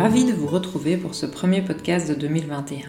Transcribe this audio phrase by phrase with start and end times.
[0.00, 2.88] ravie de vous retrouver pour ce premier podcast de 2021.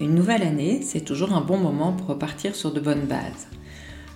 [0.00, 3.46] Une nouvelle année, c'est toujours un bon moment pour repartir sur de bonnes bases.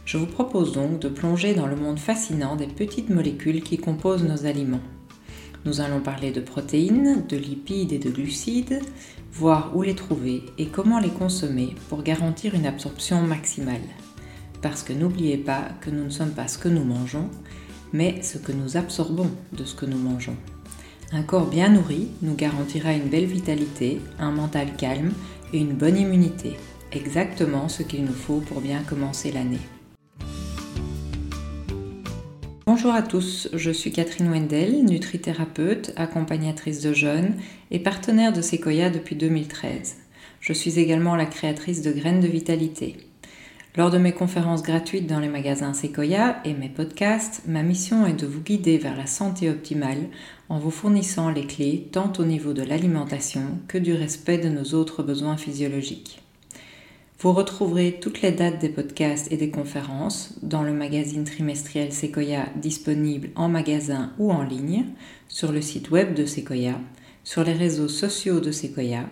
[0.07, 4.25] Je vous propose donc de plonger dans le monde fascinant des petites molécules qui composent
[4.25, 4.81] nos aliments.
[5.67, 8.81] Nous allons parler de protéines, de lipides et de glucides,
[9.35, 13.83] voir où les trouver et comment les consommer pour garantir une absorption maximale.
[14.63, 17.29] Parce que n'oubliez pas que nous ne sommes pas ce que nous mangeons,
[17.93, 20.39] mais ce que nous absorbons de ce que nous mangeons.
[21.13, 25.11] Un corps bien nourri nous garantira une belle vitalité, un mental calme
[25.53, 26.57] et une bonne immunité.
[26.93, 29.59] Exactement ce qu'il nous faut pour bien commencer l'année.
[32.65, 37.35] Bonjour à tous, je suis Catherine Wendel, nutrithérapeute, accompagnatrice de jeunes
[37.73, 39.97] et partenaire de Sequoia depuis 2013.
[40.39, 42.97] Je suis également la créatrice de Graines de Vitalité.
[43.77, 48.21] Lors de mes conférences gratuites dans les magasins Sequoia et mes podcasts, ma mission est
[48.21, 50.09] de vous guider vers la santé optimale
[50.51, 54.75] en vous fournissant les clés tant au niveau de l'alimentation que du respect de nos
[54.75, 56.21] autres besoins physiologiques.
[57.21, 62.47] Vous retrouverez toutes les dates des podcasts et des conférences dans le magazine trimestriel Sequoia
[62.57, 64.87] disponible en magasin ou en ligne,
[65.29, 66.81] sur le site web de Sequoia,
[67.23, 69.05] sur les réseaux sociaux de Sequoia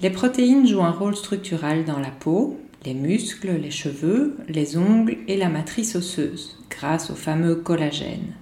[0.00, 5.18] Les protéines jouent un rôle structural dans la peau, les muscles, les cheveux, les ongles
[5.28, 8.34] et la matrice osseuse, grâce au fameux collagène.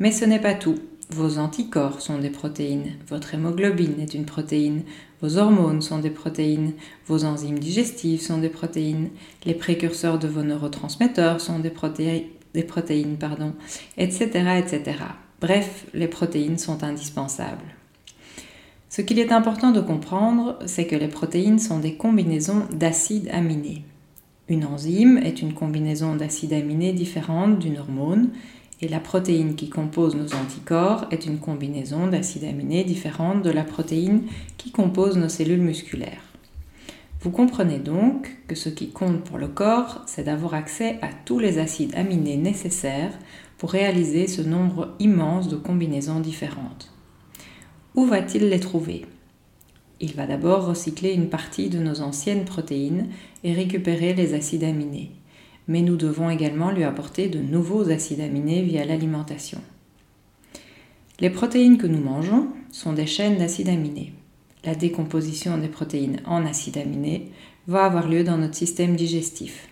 [0.00, 0.78] Mais ce n'est pas tout.
[1.10, 4.82] Vos anticorps sont des protéines, votre hémoglobine est une protéine,
[5.20, 6.72] vos hormones sont des protéines,
[7.06, 9.10] vos enzymes digestives sont des protéines,
[9.44, 13.52] les précurseurs de vos neurotransmetteurs sont des, protéines, pardon,
[13.98, 14.24] etc.,
[14.58, 14.96] etc.
[15.40, 17.76] Bref, les protéines sont indispensables.
[18.94, 23.84] Ce qu'il est important de comprendre, c'est que les protéines sont des combinaisons d'acides aminés.
[24.48, 28.28] Une enzyme est une combinaison d'acides aminés différente d'une hormone
[28.82, 33.64] et la protéine qui compose nos anticorps est une combinaison d'acides aminés différente de la
[33.64, 34.24] protéine
[34.58, 36.34] qui compose nos cellules musculaires.
[37.22, 41.38] Vous comprenez donc que ce qui compte pour le corps, c'est d'avoir accès à tous
[41.38, 43.18] les acides aminés nécessaires
[43.56, 46.91] pour réaliser ce nombre immense de combinaisons différentes.
[47.94, 49.06] Où va-t-il les trouver?
[50.00, 53.08] Il va d'abord recycler une partie de nos anciennes protéines
[53.44, 55.12] et récupérer les acides aminés
[55.68, 59.60] mais nous devons également lui apporter de nouveaux acides aminés via l'alimentation.
[61.20, 64.12] Les protéines que nous mangeons sont des chaînes d'acides aminés.
[64.64, 67.30] La décomposition des protéines en acides aminés
[67.68, 69.68] va avoir lieu dans notre système digestif.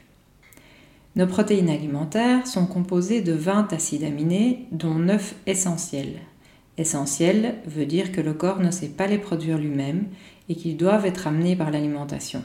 [1.16, 6.20] Nos protéines alimentaires sont composées de 20 acides aminés, dont 9 essentiels.
[6.78, 10.06] Essentiels veut dire que le corps ne sait pas les produire lui-même
[10.48, 12.42] et qu'ils doivent être amenés par l'alimentation.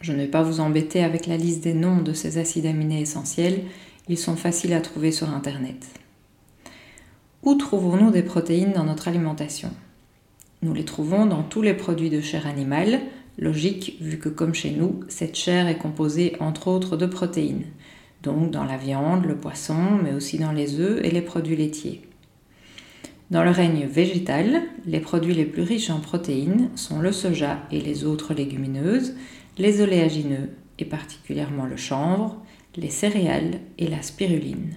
[0.00, 3.00] Je ne vais pas vous embêter avec la liste des noms de ces acides aminés
[3.00, 3.62] essentiels,
[4.08, 5.86] ils sont faciles à trouver sur Internet.
[7.42, 9.70] Où trouvons-nous des protéines dans notre alimentation?
[10.62, 13.00] Nous les trouvons dans tous les produits de chair animale,
[13.38, 17.64] logique vu que comme chez nous, cette chair est composée entre autres de protéines,
[18.22, 22.02] donc dans la viande, le poisson, mais aussi dans les œufs et les produits laitiers.
[23.30, 27.80] Dans le règne végétal, les produits les plus riches en protéines sont le soja et
[27.80, 29.16] les autres légumineuses,
[29.58, 32.40] les oléagineux et particulièrement le chanvre,
[32.76, 34.74] les céréales et la spiruline.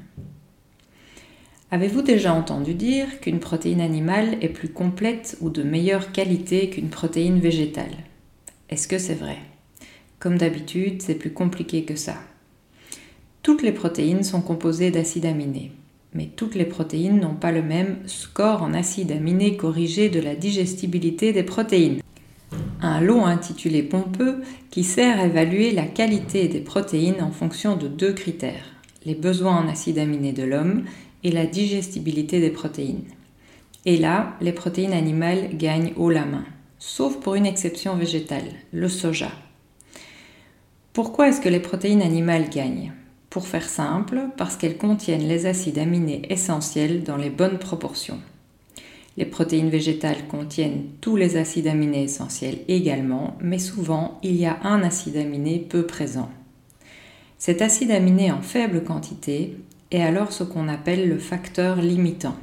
[1.69, 6.89] Avez-vous déjà entendu dire qu'une protéine animale est plus complète ou de meilleure qualité qu'une
[6.89, 7.97] protéine végétale?
[8.69, 9.37] Est-ce que c'est vrai?
[10.17, 12.15] Comme d'habitude, c'est plus compliqué que ça.
[13.43, 15.71] Toutes les protéines sont composées d'acides aminés,
[16.13, 20.35] mais toutes les protéines n'ont pas le même score en acides aminés corrigés de la
[20.35, 22.01] digestibilité des protéines
[22.81, 24.41] un lot intitulé pompeux
[24.71, 28.65] qui sert à évaluer la qualité des protéines en fonction de deux critères,
[29.05, 30.85] les besoins en acides aminés de l'homme
[31.23, 33.03] et la digestibilité des protéines.
[33.85, 36.45] Et là, les protéines animales gagnent haut la main,
[36.79, 39.31] sauf pour une exception végétale, le soja.
[40.93, 42.93] Pourquoi est-ce que les protéines animales gagnent?
[43.29, 48.19] Pour faire simple, parce qu'elles contiennent les acides aminés essentiels dans les bonnes proportions.
[49.17, 54.57] Les protéines végétales contiennent tous les acides aminés essentiels également, mais souvent il y a
[54.63, 56.29] un acide aminé peu présent.
[57.37, 59.57] Cet acide aminé en faible quantité
[59.91, 62.35] est alors ce qu'on appelle le facteur limitant.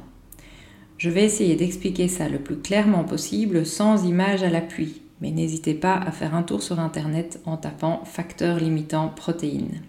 [0.97, 5.73] Je vais essayer d'expliquer ça le plus clairement possible sans image à l'appui, mais n'hésitez
[5.73, 9.81] pas à faire un tour sur Internet en tapant facteur limitant protéines.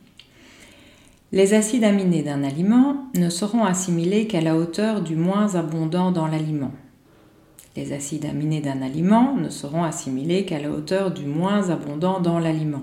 [1.31, 6.27] Les acides aminés d'un aliment ne seront assimilés qu'à la hauteur du moins abondant dans
[6.27, 6.73] l'aliment.
[7.77, 12.39] Les acides aminés d'un aliment ne seront assimilés qu'à la hauteur du moins abondant dans
[12.39, 12.83] l'aliment.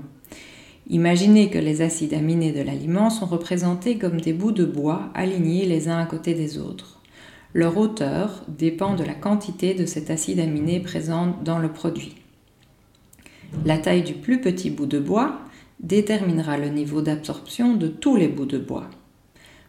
[0.88, 5.66] Imaginez que les acides aminés de l'aliment sont représentés comme des bouts de bois alignés
[5.66, 7.02] les uns à côté des autres.
[7.56, 12.14] Leur hauteur dépend de la quantité de cet acide aminé présent dans le produit.
[13.66, 15.40] La taille du plus petit bout de bois
[15.80, 18.90] déterminera le niveau d'absorption de tous les bouts de bois.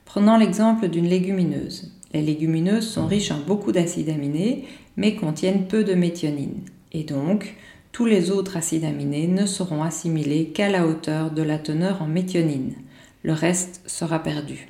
[0.04, 1.92] Prenons l'exemple d'une légumineuse.
[2.12, 4.64] Les légumineuses sont riches en beaucoup d'acides aminés,
[4.96, 6.62] mais contiennent peu de méthionine.
[6.92, 7.56] Et donc,
[7.92, 12.06] tous les autres acides aminés ne seront assimilés qu'à la hauteur de la teneur en
[12.06, 12.74] méthionine.
[13.22, 14.68] Le reste sera perdu.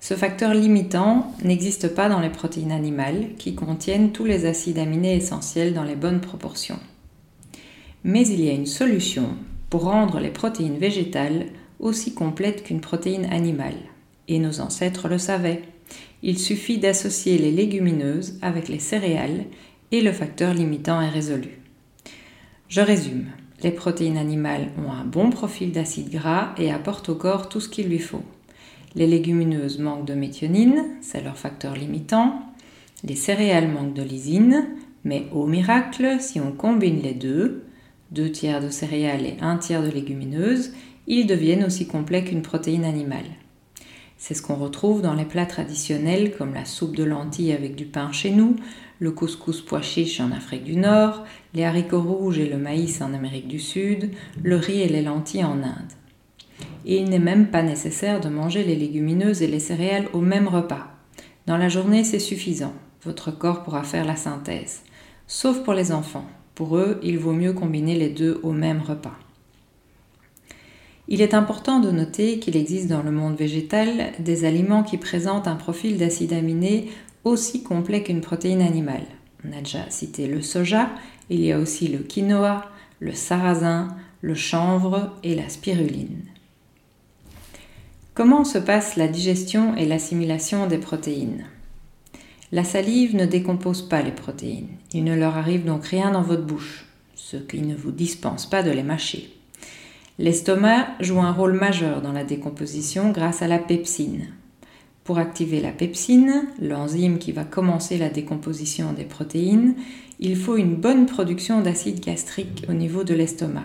[0.00, 5.16] Ce facteur limitant n'existe pas dans les protéines animales qui contiennent tous les acides aminés
[5.16, 6.80] essentiels dans les bonnes proportions.
[8.04, 9.36] Mais il y a une solution
[9.72, 11.46] pour rendre les protéines végétales
[11.80, 13.78] aussi complètes qu'une protéine animale.
[14.28, 15.62] Et nos ancêtres le savaient.
[16.22, 19.46] Il suffit d'associer les légumineuses avec les céréales
[19.90, 21.58] et le facteur limitant est résolu.
[22.68, 23.28] Je résume.
[23.62, 27.70] Les protéines animales ont un bon profil d'acide gras et apportent au corps tout ce
[27.70, 28.24] qu'il lui faut.
[28.94, 32.42] Les légumineuses manquent de méthionine, c'est leur facteur limitant.
[33.04, 34.66] Les céréales manquent de lysine,
[35.04, 37.64] mais au miracle, si on combine les deux,
[38.12, 40.72] deux tiers de céréales et un tiers de légumineuses,
[41.06, 43.24] ils deviennent aussi complets qu'une protéine animale.
[44.18, 47.86] C'est ce qu'on retrouve dans les plats traditionnels comme la soupe de lentilles avec du
[47.86, 48.54] pain chez nous,
[49.00, 51.24] le couscous pois chiche en Afrique du Nord,
[51.54, 54.12] les haricots rouges et le maïs en Amérique du Sud,
[54.44, 55.92] le riz et les lentilles en Inde.
[56.86, 60.46] Et il n'est même pas nécessaire de manger les légumineuses et les céréales au même
[60.46, 60.86] repas.
[61.46, 62.74] Dans la journée, c'est suffisant.
[63.02, 64.82] Votre corps pourra faire la synthèse.
[65.26, 66.26] Sauf pour les enfants.
[66.54, 69.16] Pour eux, il vaut mieux combiner les deux au même repas.
[71.08, 75.48] Il est important de noter qu'il existe dans le monde végétal des aliments qui présentent
[75.48, 76.88] un profil d'acide aminé
[77.24, 79.06] aussi complet qu'une protéine animale.
[79.44, 80.90] On a déjà cité le soja,
[81.28, 82.70] il y a aussi le quinoa,
[83.00, 83.88] le sarrasin,
[84.20, 86.22] le chanvre et la spiruline.
[88.14, 91.46] Comment se passe la digestion et l'assimilation des protéines?
[92.52, 94.68] La salive ne décompose pas les protéines.
[94.92, 96.84] Il ne leur arrive donc rien dans votre bouche,
[97.14, 99.32] ce qui ne vous dispense pas de les mâcher.
[100.18, 104.28] L'estomac joue un rôle majeur dans la décomposition grâce à la pepsine.
[105.02, 109.74] Pour activer la pepsine, l'enzyme qui va commencer la décomposition des protéines,
[110.20, 113.64] il faut une bonne production d'acide gastrique au niveau de l'estomac.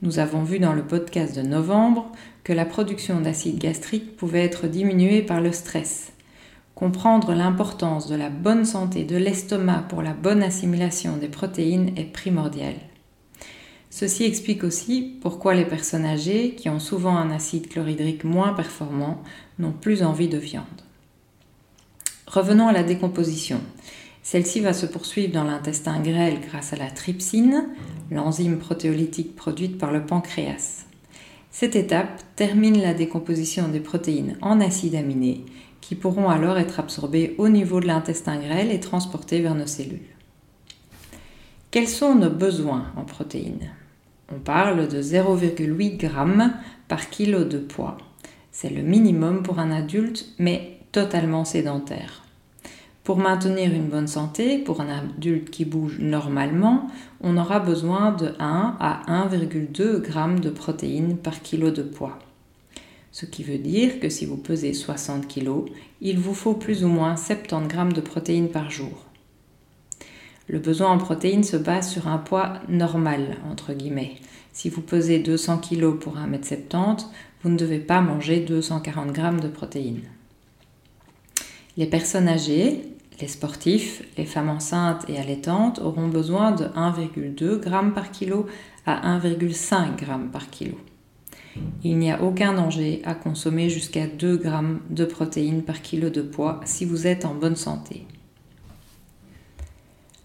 [0.00, 2.10] Nous avons vu dans le podcast de novembre
[2.42, 6.11] que la production d'acide gastrique pouvait être diminuée par le stress.
[6.82, 12.12] Comprendre l'importance de la bonne santé de l'estomac pour la bonne assimilation des protéines est
[12.12, 12.74] primordial.
[13.88, 19.22] Ceci explique aussi pourquoi les personnes âgées, qui ont souvent un acide chlorhydrique moins performant,
[19.60, 20.64] n'ont plus envie de viande.
[22.26, 23.60] Revenons à la décomposition.
[24.24, 27.68] Celle-ci va se poursuivre dans l'intestin grêle grâce à la trypsine,
[28.10, 30.86] l'enzyme protéolytique produite par le pancréas.
[31.52, 35.44] Cette étape termine la décomposition des protéines en acides aminés
[35.82, 40.00] qui pourront alors être absorbés au niveau de l'intestin grêle et transportés vers nos cellules.
[41.70, 43.70] Quels sont nos besoins en protéines?
[44.34, 46.08] On parle de 0,8 g
[46.88, 47.98] par kilo de poids.
[48.50, 52.22] C'est le minimum pour un adulte, mais totalement sédentaire.
[53.04, 56.86] Pour maintenir une bonne santé, pour un adulte qui bouge normalement,
[57.20, 62.18] on aura besoin de 1 à 1,2 g de protéines par kilo de poids.
[63.12, 66.88] Ce qui veut dire que si vous pesez 60 kg, il vous faut plus ou
[66.88, 69.04] moins 70 g de protéines par jour.
[70.48, 74.16] Le besoin en protéines se base sur un poids normal, entre guillemets.
[74.52, 77.06] Si vous pesez 200 kg pour 1m70,
[77.42, 80.02] vous ne devez pas manger 240 g de protéines.
[81.76, 82.82] Les personnes âgées,
[83.20, 88.46] les sportifs, les femmes enceintes et allaitantes auront besoin de 1,2 g par kilo
[88.86, 90.78] à 1,5 g par kilo.
[91.84, 94.50] Il n'y a aucun danger à consommer jusqu'à 2 g
[94.90, 98.06] de protéines par kilo de poids si vous êtes en bonne santé.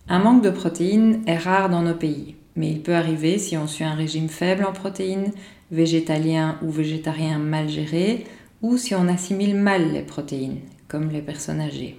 [0.09, 3.67] Un manque de protéines est rare dans nos pays, mais il peut arriver si on
[3.67, 5.31] suit un régime faible en protéines,
[5.71, 8.25] végétalien ou végétarien mal géré,
[8.61, 11.97] ou si on assimile mal les protéines, comme les personnes âgées.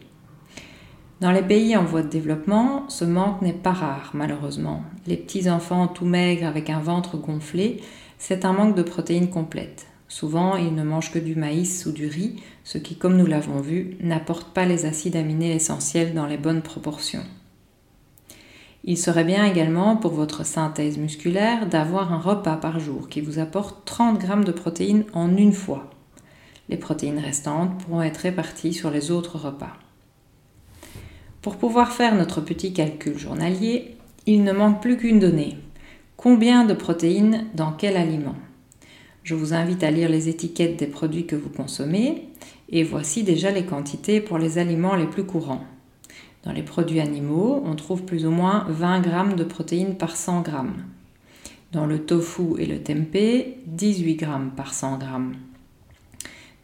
[1.20, 4.82] Dans les pays en voie de développement, ce manque n'est pas rare, malheureusement.
[5.06, 7.80] Les petits enfants tout maigres avec un ventre gonflé
[8.18, 9.86] c'est un manque de protéines complètes.
[10.08, 13.60] Souvent, ils ne mangent que du maïs ou du riz, ce qui, comme nous l'avons
[13.60, 17.24] vu, n'apporte pas les acides aminés essentiels dans les bonnes proportions.
[18.84, 23.38] Il serait bien également pour votre synthèse musculaire d'avoir un repas par jour qui vous
[23.38, 25.90] apporte 30 grammes de protéines en une fois.
[26.70, 29.76] Les protéines restantes pourront être réparties sur les autres repas.
[31.42, 33.96] Pour pouvoir faire notre petit calcul journalier,
[34.26, 35.56] il ne manque plus qu'une donnée.
[36.18, 38.34] Combien de protéines dans quel aliment
[39.22, 42.26] Je vous invite à lire les étiquettes des produits que vous consommez
[42.70, 45.62] et voici déjà les quantités pour les aliments les plus courants.
[46.42, 50.40] Dans les produits animaux, on trouve plus ou moins 20 grammes de protéines par 100
[50.40, 50.82] grammes.
[51.70, 55.36] Dans le tofu et le tempeh, 18 grammes par 100 grammes.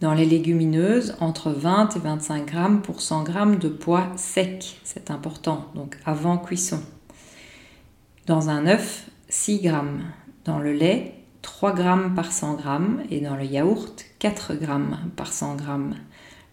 [0.00, 5.12] Dans les légumineuses, entre 20 et 25 grammes pour 100 grammes de poids sec, c'est
[5.12, 6.80] important, donc avant cuisson.
[8.26, 10.04] Dans un œuf, 6 grammes.
[10.44, 15.32] Dans le lait, 3 grammes par 100 grammes et dans le yaourt, 4 grammes par
[15.32, 15.96] 100 grammes.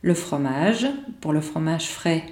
[0.01, 0.88] Le fromage,
[1.21, 2.23] pour le fromage frais,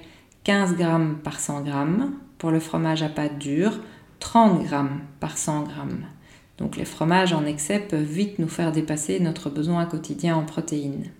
[0.42, 2.14] 15 grammes par 100 grammes.
[2.36, 3.78] Pour le fromage à pâte dure,
[4.18, 6.04] 30 grammes par 100 grammes.
[6.58, 11.12] Donc les fromages en excès peuvent vite nous faire dépasser notre besoin quotidien en protéines.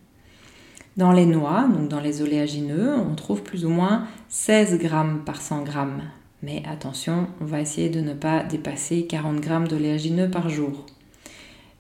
[0.97, 5.41] Dans les noix, donc dans les oléagineux, on trouve plus ou moins 16 grammes par
[5.41, 6.03] 100 grammes.
[6.43, 10.87] Mais attention, on va essayer de ne pas dépasser 40 grammes d'oléagineux par jour.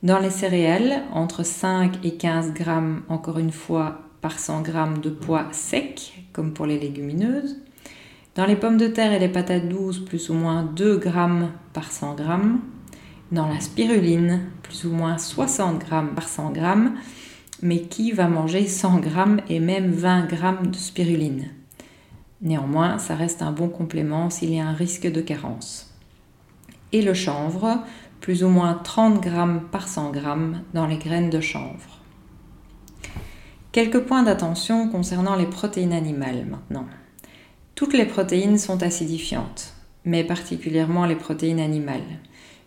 [0.02, 5.10] Dans les céréales, entre 5 et 15 grammes, encore une fois, par 100 g de
[5.10, 7.58] poids sec, comme pour les légumineuses.
[8.34, 11.10] Dans les pommes de terre et les patates douces, plus ou moins 2 g
[11.72, 12.24] par 100 g.
[13.32, 16.60] Dans la spiruline, plus ou moins 60 g par 100 g.
[17.62, 19.10] Mais qui va manger 100 g
[19.48, 20.36] et même 20 g
[20.70, 21.50] de spiruline?
[22.42, 25.94] Néanmoins, ça reste un bon complément s'il y a un risque de carence.
[26.92, 27.84] Et le chanvre,
[28.20, 29.30] plus ou moins 30 g
[29.70, 30.20] par 100 g
[30.72, 32.00] dans les graines de chanvre.
[33.72, 36.86] Quelques points d'attention concernant les protéines animales maintenant.
[37.74, 42.20] Toutes les protéines sont acidifiantes, mais particulièrement les protéines animales.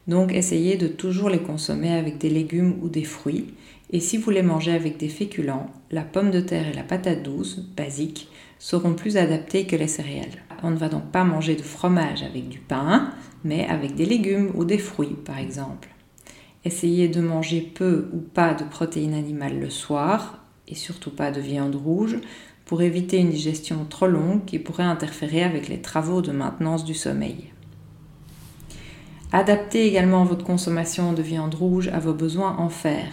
[0.08, 3.54] Donc essayez de toujours les consommer avec des légumes ou des fruits.
[3.92, 7.24] Et si vous les mangez avec des féculents, la pomme de terre et la patate
[7.24, 8.28] douce, basique,
[8.60, 10.44] seront plus adaptées que les céréales.
[10.64, 13.12] On ne va donc pas manger de fromage avec du pain,
[13.44, 15.90] mais avec des légumes ou des fruits par exemple.
[16.66, 21.42] Essayez de manger peu ou pas de protéines animales le soir et surtout pas de
[21.42, 22.18] viande rouge
[22.66, 26.94] pour éviter une digestion trop longue qui pourrait interférer avec les travaux de maintenance du
[26.94, 27.53] sommeil.
[29.36, 33.08] Adaptez également votre consommation de viande rouge à vos besoins en fer.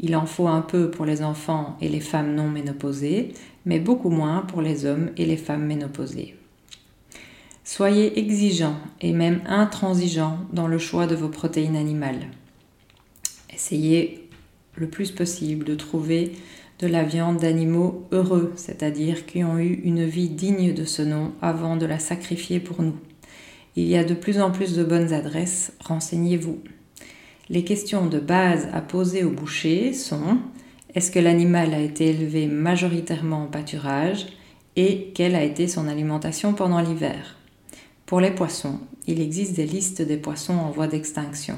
[0.00, 3.32] Il en faut un peu pour les enfants et les femmes non ménopausées,
[3.64, 6.34] mais beaucoup moins pour les hommes et les femmes ménopausées.
[7.62, 12.26] Soyez exigeants et même intransigeants dans le choix de vos protéines animales.
[13.54, 14.28] Essayez
[14.74, 16.32] le plus possible de trouver
[16.80, 21.30] de la viande d'animaux heureux, c'est-à-dire qui ont eu une vie digne de ce nom
[21.40, 22.96] avant de la sacrifier pour nous.
[23.74, 26.60] Il y a de plus en plus de bonnes adresses, renseignez-vous.
[27.48, 30.38] Les questions de base à poser au boucher sont
[30.94, 34.26] est-ce que l'animal a été élevé majoritairement en pâturage
[34.76, 37.36] et quelle a été son alimentation pendant l'hiver?
[38.04, 41.56] Pour les poissons, il existe des listes des poissons en voie d'extinction.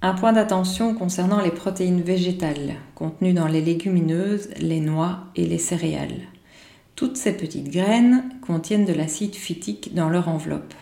[0.00, 5.58] Un point d'attention concernant les protéines végétales contenues dans les légumineuses, les noix et les
[5.58, 6.28] céréales.
[6.98, 10.74] Toutes ces petites graines contiennent de l'acide phytique dans leur enveloppe.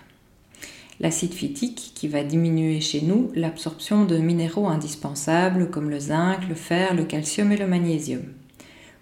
[0.99, 6.55] L'acide phytique qui va diminuer chez nous l'absorption de minéraux indispensables comme le zinc, le
[6.55, 8.23] fer, le calcium et le magnésium.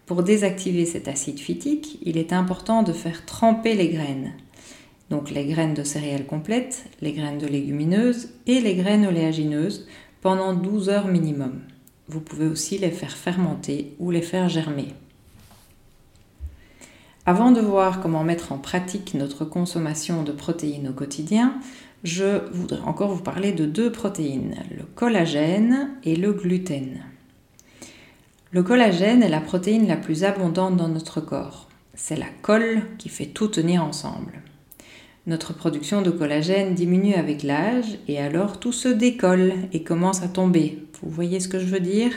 [0.06, 4.32] Pour désactiver cet acide phytique, il est important de faire tremper les graines.
[5.08, 9.86] Donc les graines de céréales complètes, les graines de légumineuses et les graines oléagineuses
[10.20, 11.60] pendant 12 heures minimum.
[12.08, 14.88] Vous pouvez aussi les faire fermenter ou les faire germer.
[17.26, 21.58] Avant de voir comment mettre en pratique notre consommation de protéines au quotidien,
[22.02, 27.02] je voudrais encore vous parler de deux protéines, le collagène et le gluten.
[28.50, 31.70] Le collagène est la protéine la plus abondante dans notre corps.
[31.94, 34.42] C'est la colle qui fait tout tenir ensemble.
[35.26, 40.28] Notre production de collagène diminue avec l'âge et alors tout se décolle et commence à
[40.28, 40.84] tomber.
[41.02, 42.12] Vous voyez ce que je veux dire?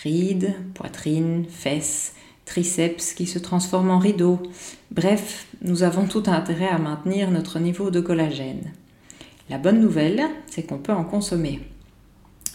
[0.00, 2.13] Rides, poitrine, fesses,
[2.44, 4.40] triceps qui se transforment en rideaux.
[4.90, 8.72] Bref, nous avons tout intérêt à maintenir notre niveau de collagène.
[9.50, 11.60] La bonne nouvelle, c'est qu'on peut en consommer.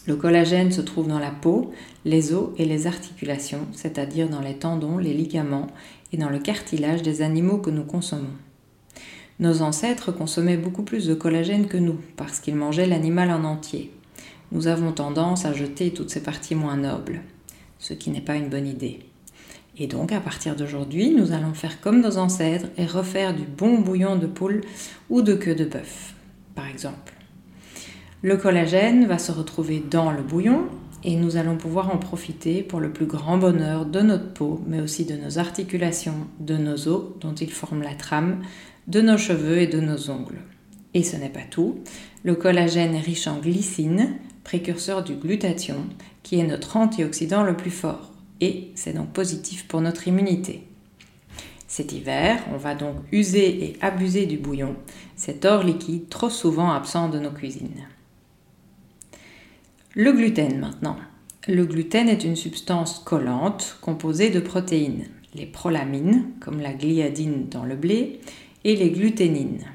[0.08, 1.72] Le collagène se trouve dans la peau,
[2.04, 5.68] les os et les articulations, c'est-à-dire dans les tendons, les ligaments
[6.12, 8.34] et dans le cartilage des animaux que nous consommons.
[9.40, 13.92] Nos ancêtres consommaient beaucoup plus de collagène que nous, parce qu'ils mangeaient l'animal en entier.
[14.52, 17.22] nous avons tendance à jeter toutes ces parties moins nobles,
[17.78, 19.09] ce qui n'est pas une bonne idée.
[19.80, 23.80] Et donc, à partir d'aujourd'hui, nous allons faire comme nos ancêtres et refaire du bon
[23.80, 24.62] bouillon de poule
[25.10, 26.14] ou de queue de bœuf,
[26.54, 27.14] par exemple.
[28.22, 30.66] Le collagène va se retrouver dans le bouillon
[31.06, 34.82] et nous allons pouvoir en profiter pour le plus grand bonheur de notre peau, mais
[34.82, 38.44] aussi de nos articulations, de nos os dont ils forment la trame,
[38.88, 40.42] de nos cheveux et de nos ongles.
[40.94, 41.80] Et ce n'est pas tout.
[42.24, 45.86] Le collagène est riche en glycine, précurseur du glutathion,
[46.22, 48.09] qui est notre antioxydant le plus fort.
[48.42, 50.64] Et c'est donc positif pour notre immunité.
[51.68, 54.76] Cet hiver, on va donc user et abuser du bouillon,
[55.16, 57.86] cet or liquide trop souvent absent de nos cuisines.
[59.94, 60.98] Le gluten maintenant.
[61.48, 67.66] Le gluten est une substance collante composée de protéines, les prolamines, comme la gliadine dans
[67.66, 68.20] le blé,
[68.64, 69.66] et les gluténines.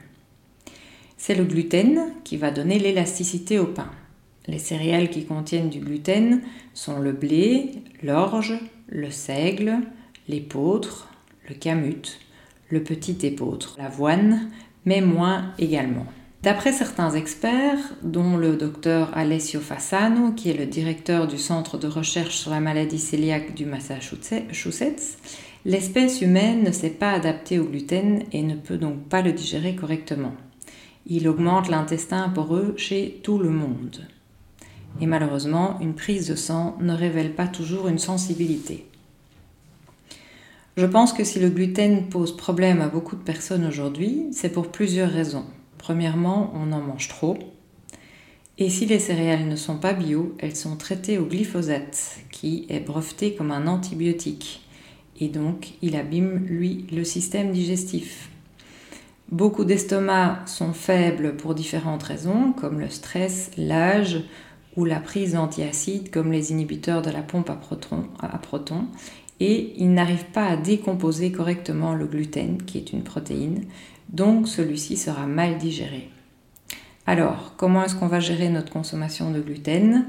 [1.17, 3.91] C'est le gluten qui va donner l'élasticité au pain.
[4.47, 6.43] Les céréales qui contiennent du gluten
[6.75, 7.71] sont le blé,
[8.03, 8.55] l'orge,
[8.89, 9.79] le seigle,
[10.29, 11.09] l'épeautre,
[11.49, 12.19] le camut,
[12.69, 14.51] le petit épeautre, l'avoine,
[14.85, 16.07] mais moins également.
[16.43, 21.87] D'après certains experts, dont le docteur Alessio Fassano, qui est le directeur du Centre de
[21.87, 25.17] recherche sur la maladie cœliaque du Massachusetts,
[25.65, 29.75] l'espèce humaine ne s'est pas adaptée au gluten et ne peut donc pas le digérer
[29.75, 30.35] correctement.
[31.07, 34.07] Il augmente l'intestin poreux chez tout le monde.
[35.01, 38.87] Et malheureusement, une prise de sang ne révèle pas toujours une sensibilité.
[40.77, 44.73] Je pense que si le gluten pose problème à beaucoup de personnes aujourd'hui, c'est pour
[44.73, 45.45] plusieurs raisons.
[45.79, 47.39] Premièrement, on en mange trop.
[48.59, 52.81] Et si les céréales ne sont pas bio, elles sont traitées au glyphosate, qui est
[52.81, 54.63] breveté comme un antibiotique.
[55.21, 58.31] Et donc, il abîme, lui, le système digestif.
[59.31, 64.23] Beaucoup d'estomacs sont faibles pour différentes raisons, comme le stress, l'âge
[64.77, 68.87] ou la prise d'antiacides, comme les inhibiteurs de la pompe à protons,
[69.41, 73.65] et ils n'arrivent pas à décomposer correctement le gluten, qui est une protéine,
[74.11, 76.09] donc celui-ci sera mal digéré.
[77.07, 80.07] Alors, comment est-ce qu'on va gérer notre consommation de gluten?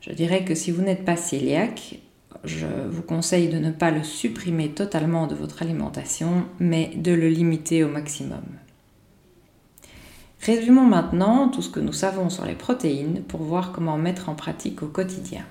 [0.00, 2.00] Je dirais que si vous n'êtes pas cœliaque,
[2.44, 7.28] je vous conseille de ne pas le supprimer totalement de votre alimentation, mais de le
[7.28, 8.44] limiter au maximum.
[10.44, 14.34] Résumons maintenant tout ce que nous savons sur les protéines pour voir comment mettre en
[14.34, 15.42] pratique au quotidien.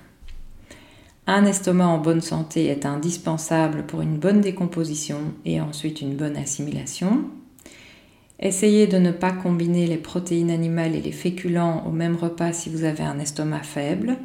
[1.26, 6.38] Un estomac en bonne santé est indispensable pour une bonne décomposition et ensuite une bonne
[6.38, 7.24] assimilation.
[8.40, 12.70] Essayez de ne pas combiner les protéines animales et les féculents au même repas si
[12.70, 14.18] vous avez un estomac faible.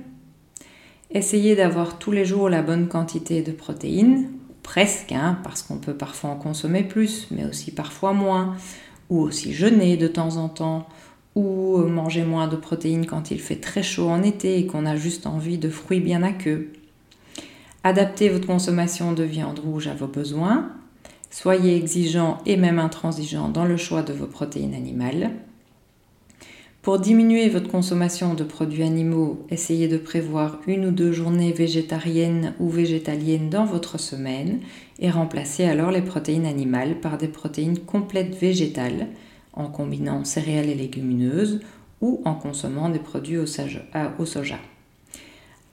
[1.10, 4.28] Essayez d'avoir tous les jours la bonne quantité de protéines,
[4.62, 8.54] presque, hein, parce qu'on peut parfois en consommer plus, mais aussi parfois moins,
[9.10, 10.86] ou aussi jeûner de temps en temps,
[11.34, 14.96] ou manger moins de protéines quand il fait très chaud en été et qu'on a
[14.96, 16.72] juste envie de fruits bien à queue.
[17.84, 20.72] Adaptez votre consommation de viande rouge à vos besoins.
[21.30, 25.30] Soyez exigeant et même intransigeant dans le choix de vos protéines animales.
[26.88, 32.54] Pour diminuer votre consommation de produits animaux, essayez de prévoir une ou deux journées végétariennes
[32.60, 34.60] ou végétaliennes dans votre semaine
[34.98, 39.08] et remplacez alors les protéines animales par des protéines complètes végétales
[39.52, 41.60] en combinant céréales et légumineuses
[42.00, 44.58] ou en consommant des produits au soja.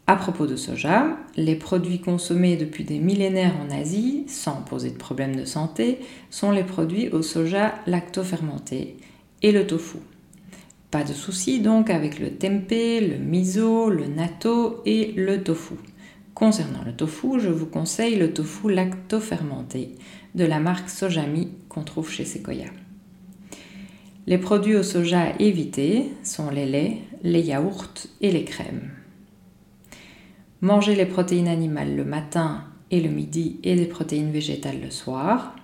[0.08, 4.98] À propos de soja, les produits consommés depuis des millénaires en Asie, sans poser de
[4.98, 6.00] problème de santé,
[6.30, 8.98] sont les produits au soja lactofermenté
[9.42, 10.00] et le tofu.
[10.96, 15.74] Pas de souci donc avec le tempeh, le miso, le natto et le tofu.
[16.34, 19.90] Concernant le tofu, je vous conseille le tofu lactofermenté
[20.36, 22.68] de la marque Sojami qu'on trouve chez Sequoia.
[24.26, 28.90] Les produits au soja évités sont les laits, les yaourts et les crèmes.
[30.62, 35.58] Manger les protéines animales le matin et le midi et des protéines végétales le soir.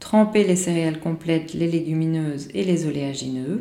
[0.00, 3.60] Tremper les céréales complètes, les légumineuses et les oléagineux.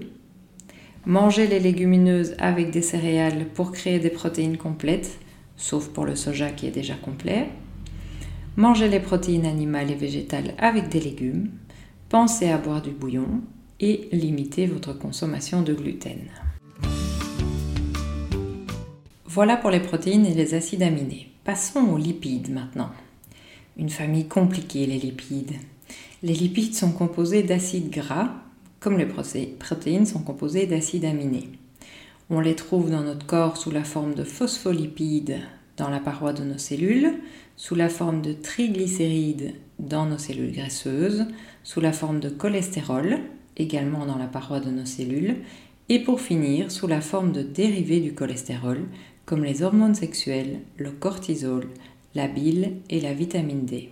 [1.08, 5.20] Manger les légumineuses avec des céréales pour créer des protéines complètes,
[5.56, 7.48] sauf pour le soja qui est déjà complet.
[8.58, 11.52] Manger les protéines animales et végétales avec des légumes.
[12.10, 13.40] Pensez à boire du bouillon
[13.80, 16.28] et limiter votre consommation de gluten.
[19.24, 21.30] Voilà pour les protéines et les acides aminés.
[21.46, 22.90] Passons aux lipides maintenant.
[23.78, 25.56] Une famille compliquée, les lipides.
[26.22, 28.30] Les lipides sont composés d'acides gras,
[28.80, 31.50] comme les protéines sont composées d'acides aminés.
[32.30, 35.40] On les trouve dans notre corps sous la forme de phospholipides
[35.78, 37.14] dans la paroi de nos cellules,
[37.56, 41.26] sous la forme de triglycérides dans nos cellules graisseuses,
[41.64, 43.20] sous la forme de cholestérol,
[43.56, 45.38] également dans la paroi de nos cellules,
[45.90, 48.86] et pour finir sous la forme de dérivés du cholestérol
[49.26, 51.68] comme les hormones sexuelles, le cortisol,
[52.16, 53.90] la bile et la vitamine D.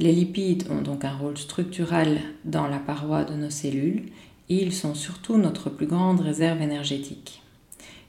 [0.00, 4.04] Les lipides ont donc un rôle structural dans la paroi de nos cellules
[4.48, 7.42] et ils sont surtout notre plus grande réserve énergétique.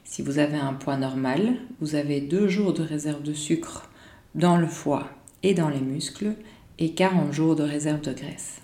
[0.02, 3.90] Si vous avez un poids normal, vous avez deux jours de réserve de sucre
[4.34, 5.10] dans le foie
[5.42, 6.34] et dans les muscles
[6.78, 8.62] et 40 jours de réserve de graisse.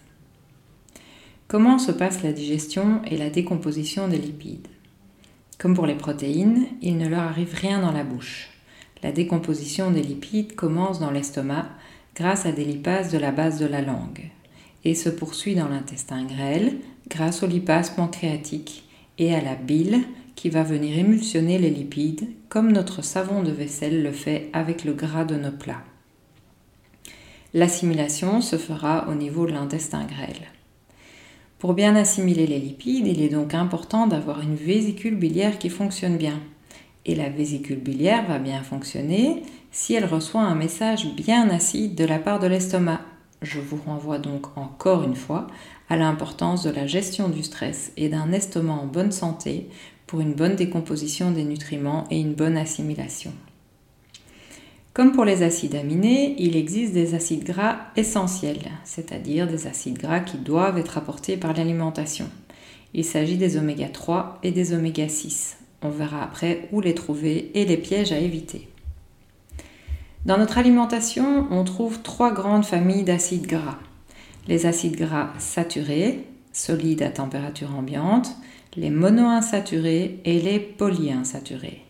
[1.48, 4.68] Comment se passe la digestion et la décomposition des lipides?
[5.58, 8.48] Comme pour les protéines, il ne leur arrive rien dans la bouche.
[9.02, 11.66] La décomposition des lipides commence dans l'estomac
[12.18, 14.31] grâce à des lipases de la base de la langue
[14.85, 16.78] et se poursuit dans l'intestin grêle
[17.09, 18.85] grâce aux lipases pancréatiques
[19.18, 20.00] et à la bile
[20.35, 24.94] qui va venir émulsionner les lipides comme notre savon de vaisselle le fait avec le
[24.94, 25.85] gras de nos plats.
[27.54, 30.48] L'assimilation se fera au niveau de l'intestin grêle.
[31.59, 36.16] Pour bien assimiler les lipides, il est donc important d'avoir une vésicule biliaire qui fonctionne
[36.16, 36.40] bien.
[37.09, 39.42] Et la vésicule biliaire va bien fonctionner
[39.73, 43.01] si elle reçoit un message bien acide de la part de l'estomac.
[43.40, 45.47] Je vous renvoie donc encore une fois
[45.88, 49.71] à l'importance de la gestion du stress et d'un estomac en bonne santé
[50.07, 53.33] pour une bonne décomposition des nutriments et une bonne assimilation.
[54.92, 60.21] Comme pour les acides aminés, il existe des acides gras essentiels, c'est-à-dire des acides gras
[60.21, 62.29] qui doivent être apportés par l'alimentation.
[62.92, 65.58] Il s'agit des oméga 3 et des oméga 6.
[65.82, 68.68] On verra après où les trouver et les pièges à éviter.
[70.24, 73.78] Dans notre alimentation, on trouve trois grandes familles d'acides gras.
[74.48, 78.36] Les acides gras saturés, solides à température ambiante,
[78.76, 81.82] les monoinsaturés et les polyinsaturés.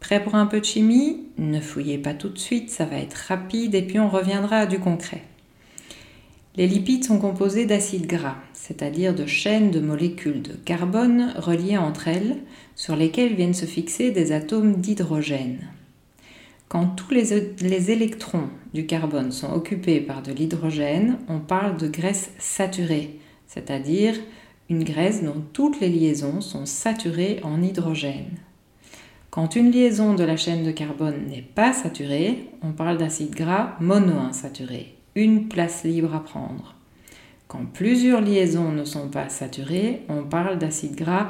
[0.00, 1.24] Prêt pour un peu de chimie?
[1.38, 4.66] Ne fouillez pas tout de suite, ça va être rapide et puis on reviendra à
[4.66, 5.22] du concret.
[6.56, 12.08] Les lipides sont composés d'acides gras, c'est-à-dire de chaînes de molécules de carbone reliées entre
[12.08, 12.38] elles,
[12.74, 15.68] sur lesquelles viennent se fixer des atomes d'hydrogène.
[16.68, 17.32] Quand tous les,
[17.90, 24.14] électrons du carbone sont occupés par de l'hydrogène, on parle de graisse saturée, c'est-à-dire
[24.68, 28.36] une graisse dont toutes les liaisons sont saturées en hydrogène.
[29.30, 33.76] Quand une liaison de la chaîne de carbone n'est pas saturée, on parle d'acide gras
[33.80, 36.77] monoinsaturé, une place libre à prendre.
[37.48, 41.28] Quand plusieurs liaisons ne sont pas saturées, on parle d'acide gras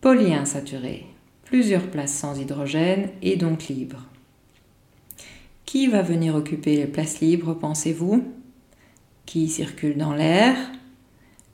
[0.00, 1.06] polyinsaturé,
[1.44, 4.04] plusieurs places sans hydrogène et donc libres.
[5.64, 8.24] Qui va venir occuper les places libres, pensez-vous?
[9.24, 10.56] Qui circule dans l'air?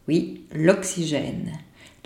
[0.09, 1.53] Oui, l'oxygène.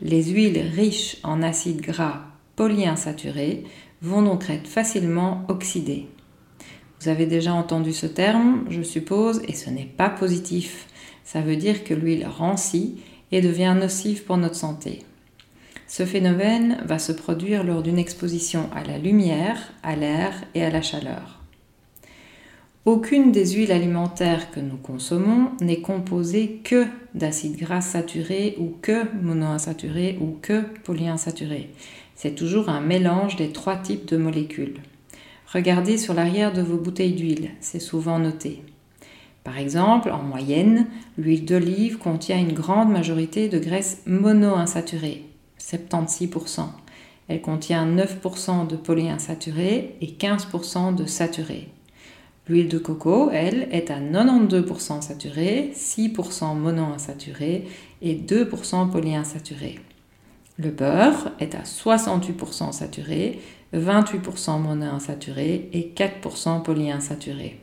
[0.00, 2.24] Les huiles riches en acides gras
[2.56, 3.62] polyinsaturés
[4.02, 6.08] vont donc être facilement oxydées.
[7.02, 10.86] Vous avez déjà entendu ce terme, je suppose, et ce n'est pas positif.
[11.24, 13.00] Ça veut dire que l'huile rancit
[13.32, 15.00] et devient nocive pour notre santé.
[15.88, 20.70] Ce phénomène va se produire lors d'une exposition à la lumière, à l'air et à
[20.70, 21.40] la chaleur.
[22.84, 29.12] Aucune des huiles alimentaires que nous consommons n'est composée que d'acides gras saturés ou que
[29.20, 31.70] monoinsaturés ou que polyinsaturés.
[32.14, 34.78] C'est toujours un mélange des trois types de molécules.
[35.52, 38.62] Regardez sur l'arrière de vos bouteilles d'huile, c'est souvent noté.
[39.44, 40.86] Par exemple, en moyenne,
[41.18, 45.24] l'huile d'olive contient une grande majorité de graisses monoinsaturées,
[45.60, 46.62] 76%.
[47.28, 51.68] Elle contient 9% de polyinsaturés et 15% de saturés.
[52.48, 57.68] L'huile de coco, elle, est à 92% saturée, 6% monoinsaturée
[58.00, 59.80] et 2% polyinsaturée.
[60.56, 63.40] Le beurre est à 68% saturé,
[63.74, 67.58] 28% monoinsaturé et 4% polyinsaturé.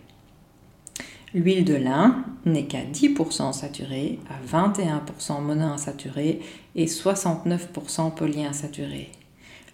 [1.36, 6.40] L'huile de lin n'est qu'à 10% saturée, à 21% monoinsaturée
[6.76, 9.12] et 69% polyinsaturée.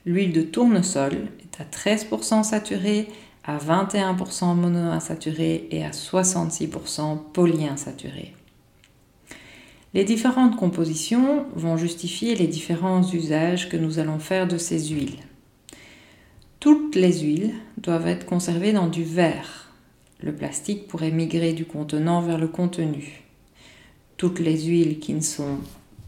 [0.06, 3.08] L'huile de tournesol est à 13% saturée,
[3.45, 8.34] à 21% monoinsaturé et à 66% polyinsaturé.
[9.93, 15.21] Les différentes compositions vont justifier les différents usages que nous allons faire de ces huiles.
[16.65, 19.71] Toutes les huiles doivent être conservées dans du verre.
[20.19, 23.21] Le plastique pourrait migrer du contenant vers le contenu.
[24.17, 25.60] Toutes les huiles qui ne sont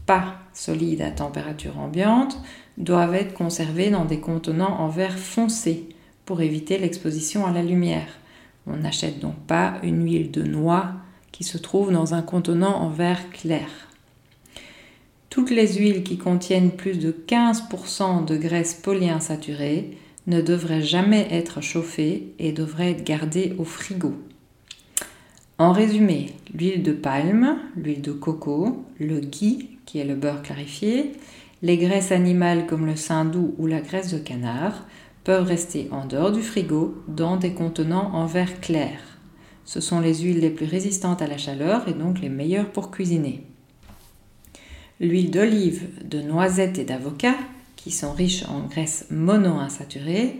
[0.04, 2.40] pas solides à température ambiante
[2.76, 5.90] doivent être conservées dans des contenants en verre foncé
[6.24, 8.18] pour éviter l'exposition à la lumière.
[8.66, 10.90] On n'achète donc pas une huile de noix
[11.30, 13.68] qui se trouve dans un contenant en verre clair.
[15.30, 19.96] Toutes les huiles qui contiennent plus de 15% de graisse polyinsaturée
[20.28, 24.14] ne devraient jamais être chauffées et devraient être gardées au frigo.
[25.58, 31.12] En résumé, l'huile de palme, l'huile de coco, le ghee, qui est le beurre clarifié,
[31.60, 34.86] Les graisses animales comme le sein doux ou la graisse de canard
[35.24, 39.00] peuvent rester en dehors du frigo dans des contenants en verre clair.
[39.64, 42.92] Ce sont les huiles les plus résistantes à la chaleur et donc les meilleures pour
[42.92, 43.42] cuisiner.
[45.00, 47.34] L'huile d'olive, de noisette et d'avocat,
[47.78, 50.36] qui sont riches en graisses monoinsaturées,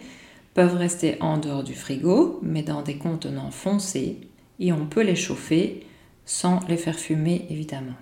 [0.54, 4.18] peuvent rester en dehors du frigo, mais dans des contenants foncés,
[4.58, 5.86] et on peut les chauffer
[6.26, 7.94] sans les faire fumer évidemment.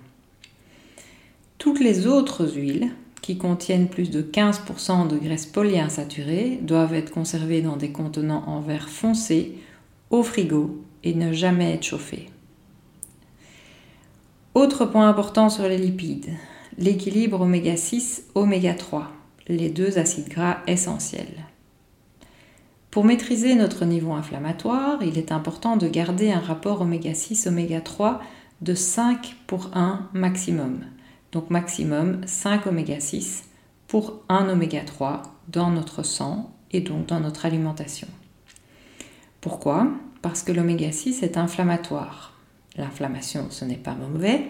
[1.59, 7.61] Toutes les autres huiles, qui contiennent plus de 15% de graisse polyinsaturée, doivent être conservées
[7.61, 9.59] dans des contenants en verre foncé,
[10.09, 12.29] au frigo, et ne jamais être chauffées.
[14.55, 16.31] Autre point important sur les lipides,
[16.79, 19.11] l'équilibre oméga 6, oméga 3,
[19.53, 21.45] les deux acides gras essentiels.
[22.91, 27.81] Pour maîtriser notre niveau inflammatoire, il est important de garder un rapport oméga 6, oméga
[27.81, 28.21] 3
[28.61, 30.79] de 5 pour 1 maximum.
[31.31, 33.43] Donc maximum 5 oméga 6
[33.87, 38.07] pour 1 oméga 3 dans notre sang et donc dans notre alimentation.
[39.41, 39.87] Pourquoi?
[40.21, 42.33] Parce que l'oméga 6 est inflammatoire.
[42.75, 44.47] L'inflammation, ce n'est pas mauvais.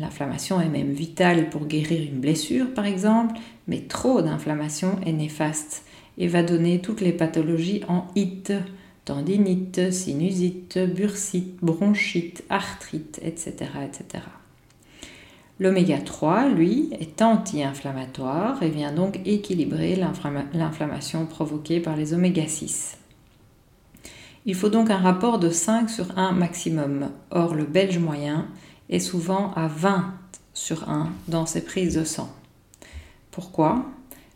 [0.00, 5.84] L'inflammation est même vitale pour guérir une blessure, par exemple, mais trop d'inflammation est néfaste
[6.16, 8.52] et va donner toutes les pathologies en it,
[9.04, 13.70] tendinite, sinusite, bursite, bronchite, arthrite, etc.
[13.84, 14.24] etc.
[15.58, 19.94] L'oméga 3, lui, est anti-inflammatoire et vient donc équilibrer
[20.54, 22.96] l'inflammation provoquée par les oméga 6.
[24.46, 27.10] Il faut donc un rapport de 5 sur 1 maximum.
[27.30, 28.48] Or, le belge moyen
[28.90, 30.12] est souvent à 20
[30.52, 32.30] sur 1 dans ses prises de sang.
[33.30, 33.86] Pourquoi?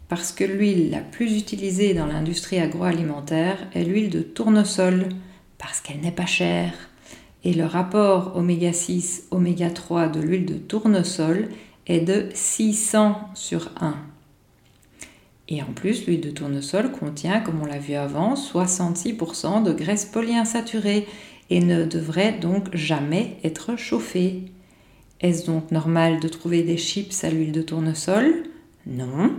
[0.08, 5.08] Parce que l'huile la plus utilisée dans l'industrie agroalimentaire est l'huile de tournesol,
[5.58, 6.72] parce qu'elle n'est pas chère.
[7.42, 11.48] Et le rapport oméga 6, oméga 3 de l'huile de tournesol
[11.86, 13.94] est de 600 sur 1.
[15.48, 20.06] Et en plus, l'huile de tournesol contient, comme on l'a vu avant, 66% de graisse
[20.06, 21.06] polyinsaturée
[21.50, 24.42] et ne devrait donc jamais être chauffée.
[25.20, 28.33] Est-ce donc normal de trouver des chips à l'huile de tournesol?
[28.87, 29.33] Non.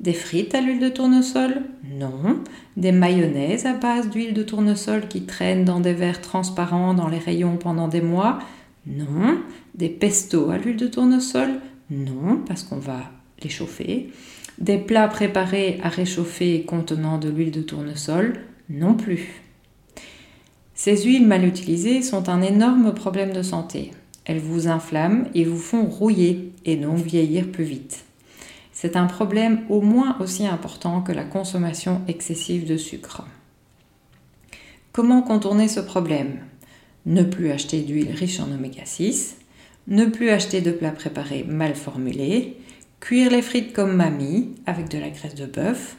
[0.00, 1.62] Des frites à l'huile de tournesol?
[1.84, 2.42] Non.
[2.76, 7.18] Des mayonnaises à base d'huile de tournesol qui traînent dans des verres transparents dans les
[7.18, 8.38] rayons pendant des mois?
[8.86, 9.38] Non.
[9.74, 11.60] Des pestos à l'huile de tournesol?
[11.90, 13.10] Non, parce qu'on va
[13.42, 14.10] les chauffer.
[14.58, 18.40] Des plats préparés à réchauffer contenant de l'huile de tournesol?
[18.68, 19.42] Non plus.
[20.82, 23.90] Ces huiles mal utilisées sont un énorme problème de santé.
[24.24, 28.06] Elles vous inflamment et vous font rouiller et donc vieillir plus vite.
[28.72, 33.26] C'est un problème au moins aussi important que la consommation excessive de sucre.
[34.92, 36.38] Comment contourner ce problème?
[37.04, 39.36] Ne plus acheter d'huile riche en oméga 6,
[39.86, 42.56] ne plus acheter de plats préparés mal formulés,
[43.00, 45.96] Cuire les frites comme mamie avec de la graisse de bœuf.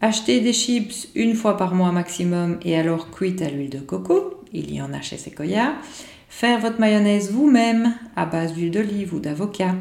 [0.00, 4.44] Acheter des chips une fois par mois maximum et alors cuites à l'huile de coco.
[4.52, 5.74] Il y en a chez Sequoia.
[6.28, 9.74] Faire votre mayonnaise vous-même à base d'huile d'olive ou d'avocat.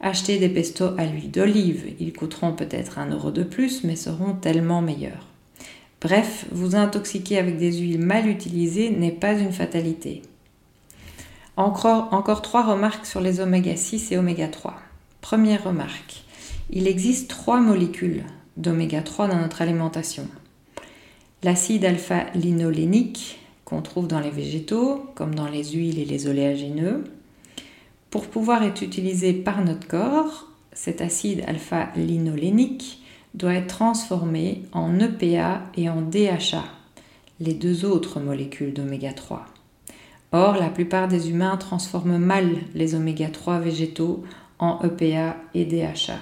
[0.00, 1.94] Acheter des pestos à l'huile d'olive.
[1.98, 5.26] Ils coûteront peut-être un euro de plus mais seront tellement meilleurs.
[6.00, 10.22] Bref, vous intoxiquer avec des huiles mal utilisées n'est pas une fatalité.
[11.56, 14.74] Encore, encore trois remarques sur les oméga 6 et oméga 3.
[15.22, 16.22] Première remarque,
[16.70, 18.22] il existe trois molécules
[18.56, 20.26] d'oméga 3 dans notre alimentation.
[21.42, 27.04] L'acide alpha-linolénique qu'on trouve dans les végétaux, comme dans les huiles et les oléagineux.
[28.10, 33.02] Pour pouvoir être utilisé par notre corps, cet acide alpha-linolénique
[33.34, 36.64] doit être transformé en EPA et en DHA,
[37.40, 39.44] les deux autres molécules d'oméga 3.
[40.32, 44.24] Or, la plupart des humains transforment mal les oméga 3 végétaux
[44.58, 46.18] en EPA et DHA.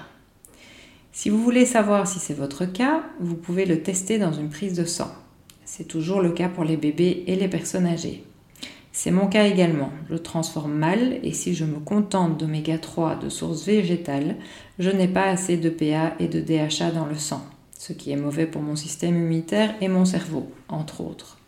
[1.16, 4.74] Si vous voulez savoir si c'est votre cas, vous pouvez le tester dans une prise
[4.74, 5.12] de sang.
[5.64, 8.24] C'est toujours le cas pour les bébés et les personnes âgées.
[8.90, 9.90] C'est mon cas également.
[10.10, 14.34] Je transforme mal et si je me contente d'oméga 3 de source végétale,
[14.80, 17.46] je n'ai pas assez d'EPA et de DHA dans le sang,
[17.78, 21.38] ce qui est mauvais pour mon système immunitaire et mon cerveau, entre autres.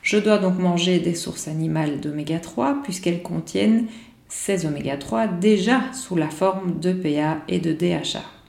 [0.00, 3.88] Je dois donc manger des sources animales d'oméga 3 puisqu'elles contiennent
[4.28, 8.41] ces oméga 3 déjà sous la forme d'EPA et de DHA.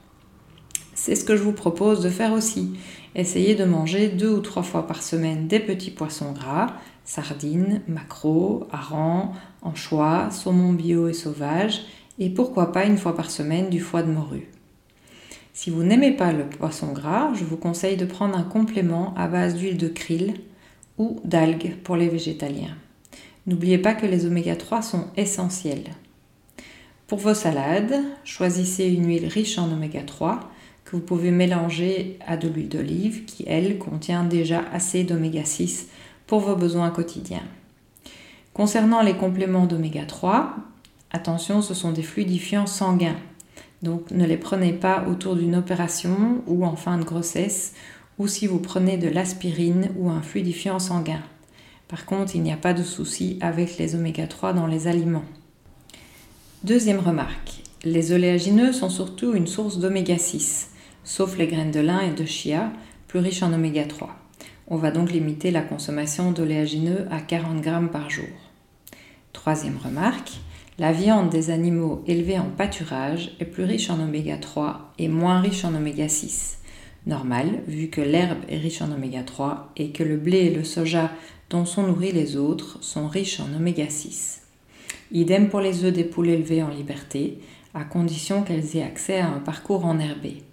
[0.95, 2.73] C'est ce que je vous propose de faire aussi.
[3.15, 8.67] Essayez de manger deux ou trois fois par semaine des petits poissons gras, sardines, maquereaux,
[8.71, 11.81] harengs, anchois, saumon bio et sauvage,
[12.19, 14.49] et pourquoi pas une fois par semaine du foie de morue.
[15.53, 19.27] Si vous n'aimez pas le poisson gras, je vous conseille de prendre un complément à
[19.27, 20.33] base d'huile de krill
[20.97, 22.75] ou d'algues pour les végétaliens.
[23.45, 25.91] N'oubliez pas que les oméga 3 sont essentiels.
[27.07, 30.39] Pour vos salades, choisissez une huile riche en oméga 3
[30.93, 35.87] vous pouvez mélanger à de l'huile d'olive qui, elle, contient déjà assez d'oméga 6
[36.27, 37.43] pour vos besoins quotidiens.
[38.53, 40.55] Concernant les compléments d'oméga 3,
[41.11, 43.17] attention, ce sont des fluidifiants sanguins.
[43.81, 47.73] Donc ne les prenez pas autour d'une opération ou en fin de grossesse
[48.19, 51.23] ou si vous prenez de l'aspirine ou un fluidifiant sanguin.
[51.87, 55.25] Par contre, il n'y a pas de souci avec les oméga 3 dans les aliments.
[56.63, 60.69] Deuxième remarque, les oléagineux sont surtout une source d'oméga 6,
[61.03, 62.71] sauf les graines de lin et de chia,
[63.07, 64.09] plus riches en oméga 3.
[64.67, 68.25] On va donc limiter la consommation d'oléagineux à 40 grammes par jour.
[69.33, 70.31] Troisième remarque,
[70.79, 75.39] la viande des animaux élevés en pâturage est plus riche en oméga 3 et moins
[75.39, 76.59] riche en oméga 6.
[77.05, 80.63] Normal, vu que l'herbe est riche en oméga 3 et que le blé et le
[80.63, 81.11] soja
[81.49, 84.41] dont sont nourris les autres sont riches en oméga 6.
[85.11, 87.39] Idem pour les œufs des poules élevées en liberté,
[87.75, 90.43] à condition qu'elles aient accès à un parcours enherbé.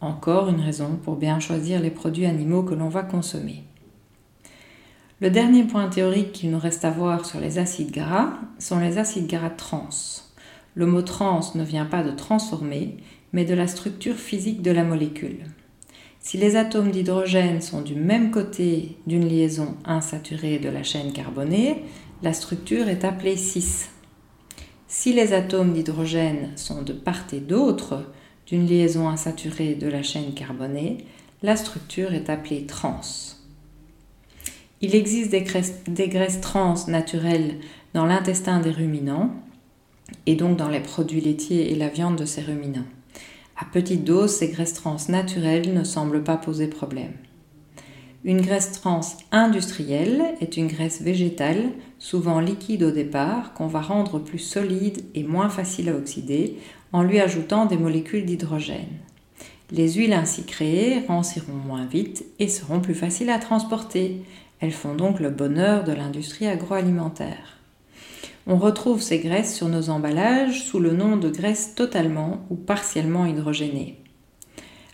[0.00, 3.64] Encore une raison pour bien choisir les produits animaux que l'on va consommer.
[5.20, 8.96] Le dernier point théorique qu'il nous reste à voir sur les acides gras sont les
[8.96, 9.90] acides gras trans.
[10.74, 12.96] Le mot trans ne vient pas de transformer,
[13.34, 15.44] mais de la structure physique de la molécule.
[16.20, 21.84] Si les atomes d'hydrogène sont du même côté d'une liaison insaturée de la chaîne carbonée,
[22.22, 23.88] la structure est appelée cis.
[24.86, 28.06] Si les atomes d'hydrogène sont de part et d'autre
[28.50, 30.98] d'une liaison insaturée de la chaîne carbonée,
[31.42, 33.00] la structure est appelée trans.
[34.80, 37.60] Il existe des graisses, trans naturelles
[37.94, 39.30] dans l'intestin des ruminants
[40.26, 42.86] et donc dans les produits laitiers et la viande de ces ruminants.
[43.56, 47.12] À petite dose, ces graisses trans naturelles ne semblent pas poser problème.
[48.24, 49.00] Une graisse trans
[49.32, 55.22] industrielle est une graisse végétale, souvent liquide au départ, qu'on va rendre plus solide et
[55.22, 56.58] moins facile à oxyder
[56.92, 58.98] en lui ajoutant des molécules d'hydrogène.
[59.70, 64.22] Les huiles ainsi créées ranciront moins vite et seront plus faciles à transporter.
[64.60, 67.58] Elles font donc le bonheur de l'industrie agroalimentaire.
[68.46, 73.26] On retrouve ces graisses sur nos emballages sous le nom de graisses totalement ou partiellement
[73.26, 73.98] hydrogénées.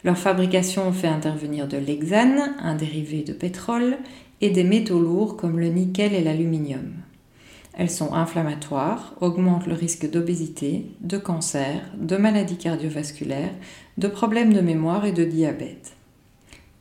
[0.04, 3.96] Leur fabrication fait intervenir de l'hexane, un dérivé de pétrole,
[4.40, 6.92] et des métaux lourds comme le nickel et l'aluminium.
[7.78, 13.54] Elles sont inflammatoires, augmentent le risque d'obésité, de cancer, de maladies cardiovasculaires,
[13.98, 15.92] de problèmes de mémoire et de diabète.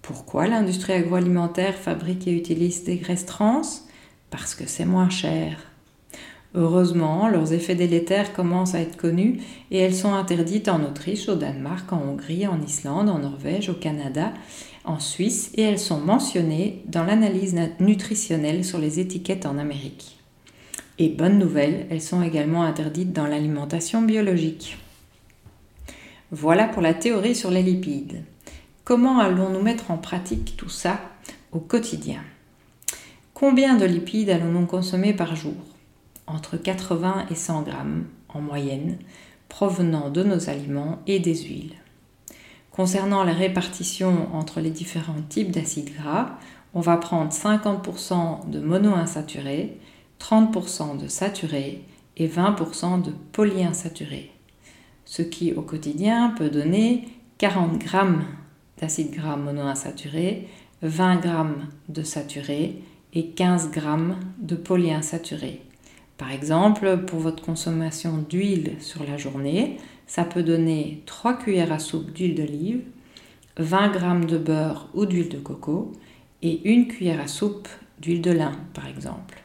[0.01, 3.61] Pourquoi l'industrie agroalimentaire fabrique et utilise des graisses trans?
[4.29, 5.57] Parce que c'est moins cher.
[6.53, 11.35] Heureusement, leurs effets délétères commencent à être connus et elles sont interdites en Autriche, au
[11.35, 14.31] Danemark, en Hongrie, en Islande, en Norvège, au Canada,
[14.85, 20.17] en Suisse et elles sont mentionnées dans l'analyse nutritionnelle sur les étiquettes en Amérique.
[20.97, 24.77] Et bonne nouvelle, elles sont également interdites dans l'alimentation biologique.
[26.31, 28.23] Voilà pour la théorie sur les lipides.
[28.85, 30.99] Comment allons-nous mettre en pratique tout ça
[31.51, 32.21] au quotidien?
[33.33, 35.55] Combien de lipides allons-nous consommer par jour?
[36.27, 38.97] Entre 80 et 100 grammes en moyenne,
[39.49, 41.75] provenant de nos aliments et des huiles.
[42.71, 46.37] Concernant la répartition entre les différents types d'acides gras,
[46.73, 49.77] on va prendre 50% de monoinsaturés,
[50.19, 51.83] 30% de saturés
[52.17, 54.31] et 20% de polyinsaturés,
[55.05, 58.23] ce qui au quotidien peut donner 40 grammes
[58.79, 60.47] d'acides gras monoinsaturés,
[60.81, 62.81] 20 grammes de saturés
[63.13, 65.61] et 15 grammes de polyinsaturés.
[66.17, 71.79] Par exemple, pour votre consommation d'huile sur la journée, ça peut donner 3 cuillères à
[71.79, 72.81] soupe d'huile d'olive,
[73.57, 75.93] 20 g de beurre ou d'huile de coco
[76.41, 77.67] et une cuillère à soupe
[77.99, 79.44] d'huile de lin, par exemple.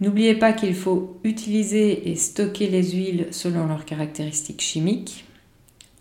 [0.00, 5.24] N'oubliez pas qu'il faut utiliser et stocker les huiles selon leurs caractéristiques chimiques.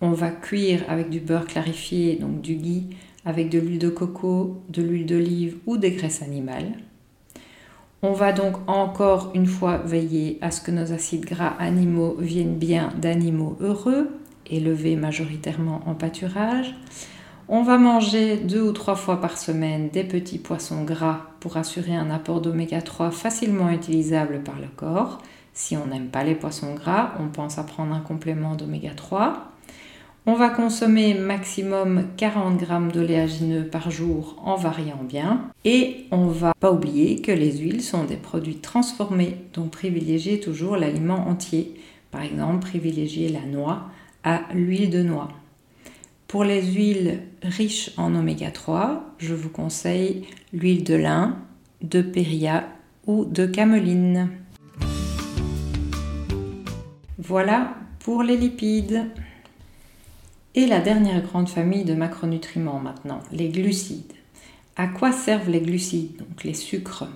[0.01, 2.89] On va cuire avec du beurre clarifié, donc du ghee,
[3.23, 6.73] avec de l'huile de coco, de l'huile d'olive ou des graisses animales.
[8.01, 12.57] On va donc encore une fois veiller à ce que nos acides gras animaux viennent
[12.57, 14.09] bien d'animaux heureux,
[14.45, 16.75] élevés majoritairement en pâturage.
[17.47, 21.95] On va manger deux ou trois fois par semaine des petits poissons gras pour assurer
[21.95, 25.21] un apport d'oméga 3 facilement utilisable par le corps.
[25.53, 29.51] Si on n'aime pas les poissons gras, on pense à prendre un complément d'oméga 3.
[30.25, 35.51] On va consommer maximum 40 grammes d'oléagineux par jour en variant bien.
[35.65, 40.77] Et on va pas oublier que les huiles sont des produits transformés, donc privilégiez toujours
[40.77, 41.75] l'aliment entier.
[42.09, 43.83] Par exemple, privilégiez la noix
[44.23, 45.27] à l'huile de noix.
[46.27, 51.37] Pour les huiles riches en oméga 3, je vous conseille l'huile de lin,
[51.81, 52.67] de péria
[53.05, 54.29] ou de cameline.
[57.19, 59.05] Voilà pour les lipides.
[60.55, 64.13] Et la dernière grande famille de macronutriments maintenant, les glucides.
[64.77, 67.07] À quoi servent les glucides, donc les sucres?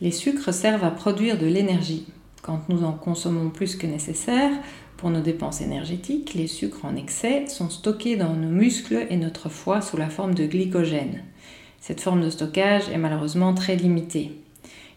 [0.00, 2.06] Les sucres servent à produire de l'énergie.
[2.40, 4.52] Quand nous en consommons plus que nécessaire
[4.98, 9.48] pour nos dépenses énergétiques, les sucres en excès sont stockés dans nos muscles et notre
[9.48, 11.22] foie sous la forme de glycogène.
[11.80, 14.32] Cette forme de stockage est malheureusement très limitée.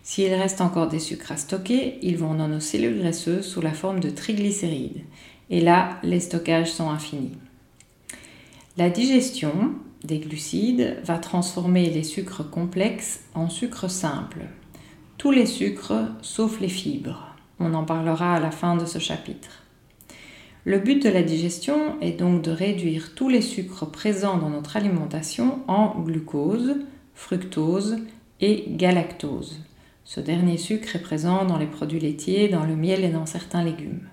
[0.02, 3.74] S'il reste encore des sucres à stocker, ils vont dans nos cellules graisseuses sous la
[3.74, 5.04] forme de triglycérides.
[5.52, 7.38] Et là, les stockages sont infinis.
[8.78, 14.48] La digestion des glucides va transformer les sucres complexes en sucres simples.
[15.20, 17.36] Tous les sucres sauf les fibres.
[17.60, 19.61] On en parlera à la fin de ce chapitre.
[20.64, 24.78] Le but de la digestion est donc de réduire tous les sucres présents dans notre
[24.78, 26.76] alimentation en glucose,
[27.16, 27.98] fructose
[28.42, 29.60] et galactose.
[30.06, 33.64] Ce dernier sucre est présent dans les produits laitiers, dans le miel et dans certains
[33.64, 34.08] légumes.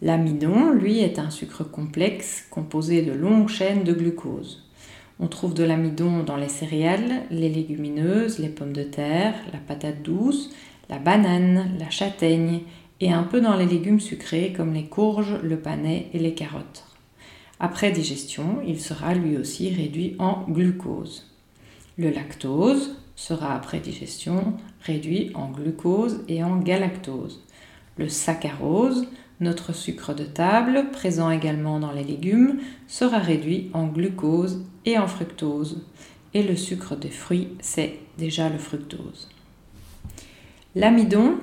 [0.00, 4.66] L'amidon, lui, est un sucre complexe composé de longues chaînes de glucose.
[5.20, 10.02] On trouve de l'amidon dans les céréales, les légumineuses, les pommes de terre, la patate
[10.02, 10.50] douce,
[10.88, 12.60] la banane, la châtaigne
[13.02, 16.84] et un peu dans les légumes sucrés comme les courges, le panais et les carottes.
[17.58, 21.28] Après digestion, il sera lui aussi réduit en glucose.
[21.98, 27.42] Le lactose sera après digestion réduit en glucose et en galactose.
[27.96, 29.08] Le saccharose,
[29.40, 35.08] notre sucre de table, présent également dans les légumes, sera réduit en glucose et en
[35.08, 35.84] fructose.
[36.34, 39.28] Et le sucre des fruits, c'est déjà le fructose.
[40.76, 41.38] L'amidon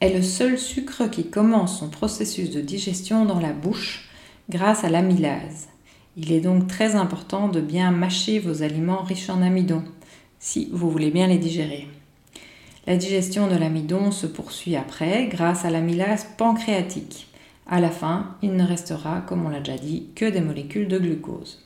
[0.00, 4.08] est le seul sucre qui commence son processus de digestion dans la bouche
[4.50, 5.68] grâce à l'amylase.
[6.16, 9.82] Il est donc très important de bien mâcher vos aliments riches en amidon
[10.38, 11.88] si vous voulez bien les digérer.
[12.86, 17.28] La digestion de l'amidon se poursuit après grâce à l'amylase pancréatique.
[17.66, 20.98] À la fin, il ne restera, comme on l'a déjà dit, que des molécules de
[20.98, 21.64] glucose.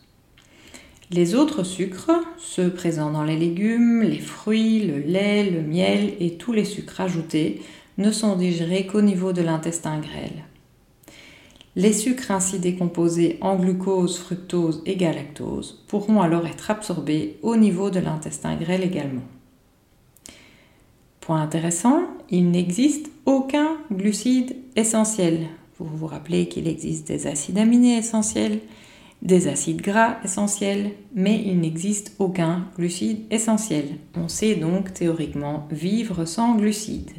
[1.11, 6.35] Les autres sucres, ceux présents dans les légumes, les fruits, le lait, le miel et
[6.35, 7.63] tous les sucres ajoutés,
[7.99, 10.45] ne sont digérés qu'au niveau de l'intestin grêle.
[11.77, 17.91] Les sucres ainsi décomposés en glucose, fructose et galactose pourront alors être absorbés au niveau
[17.91, 19.23] de l'intestin grêle également.
[21.21, 25.47] Point intéressant, il n'existe aucun glucide essentiel.
[25.79, 28.61] Vous vous rappelez qu'il existe des acides aminés essentiels,
[29.23, 33.99] des acides gras essentiels, mais il n'existe aucun glucide essentiel.
[34.17, 37.13] On sait donc théoriquement vivre sans glucides.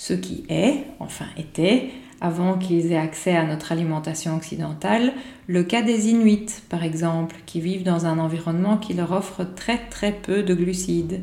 [0.00, 1.90] Ce qui est, enfin était,
[2.22, 5.12] avant qu'ils aient accès à notre alimentation occidentale,
[5.46, 9.76] le cas des Inuits, par exemple, qui vivent dans un environnement qui leur offre très
[9.90, 11.20] très peu de glucides.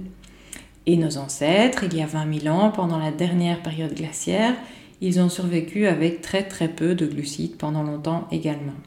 [0.86, 4.54] Et nos ancêtres, il y a 20 000 ans, pendant la dernière période glaciaire,
[5.02, 8.78] ils ont survécu avec très très peu de glucides pendant longtemps également.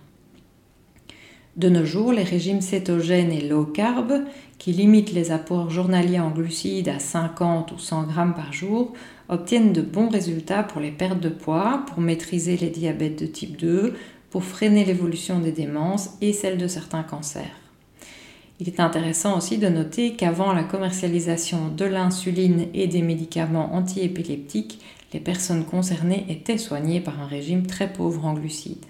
[1.57, 4.13] De nos jours, les régimes cétogènes et low carb,
[4.57, 8.93] qui limitent les apports journaliers en glucides à 50 ou 100 grammes par jour,
[9.31, 13.57] obtiennent de bons résultats pour les pertes de poids, pour maîtriser les diabètes de type
[13.57, 13.95] 2,
[14.29, 17.57] pour freiner l'évolution des démences et celle de certains cancers.
[18.59, 24.81] Il est intéressant aussi de noter qu'avant la commercialisation de l'insuline et des médicaments antiépileptiques,
[25.15, 28.85] les personnes concernées étaient soignées par un régime très pauvre en glucides.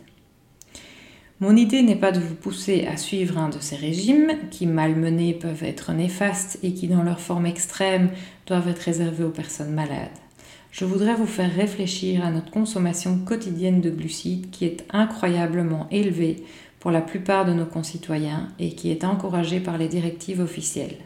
[1.39, 4.97] Mon idée n'est pas de vous pousser à suivre un de ces régimes, qui mal
[4.97, 8.11] menés peuvent être néfastes et qui dans leur forme extrême
[8.47, 10.11] doivent être réservés aux personnes malades.
[10.71, 16.45] Je voudrais vous faire réfléchir à notre consommation quotidienne de glucides qui est incroyablement élevée
[16.79, 20.97] pour la plupart de nos concitoyens et qui est encouragé par les directives officielles.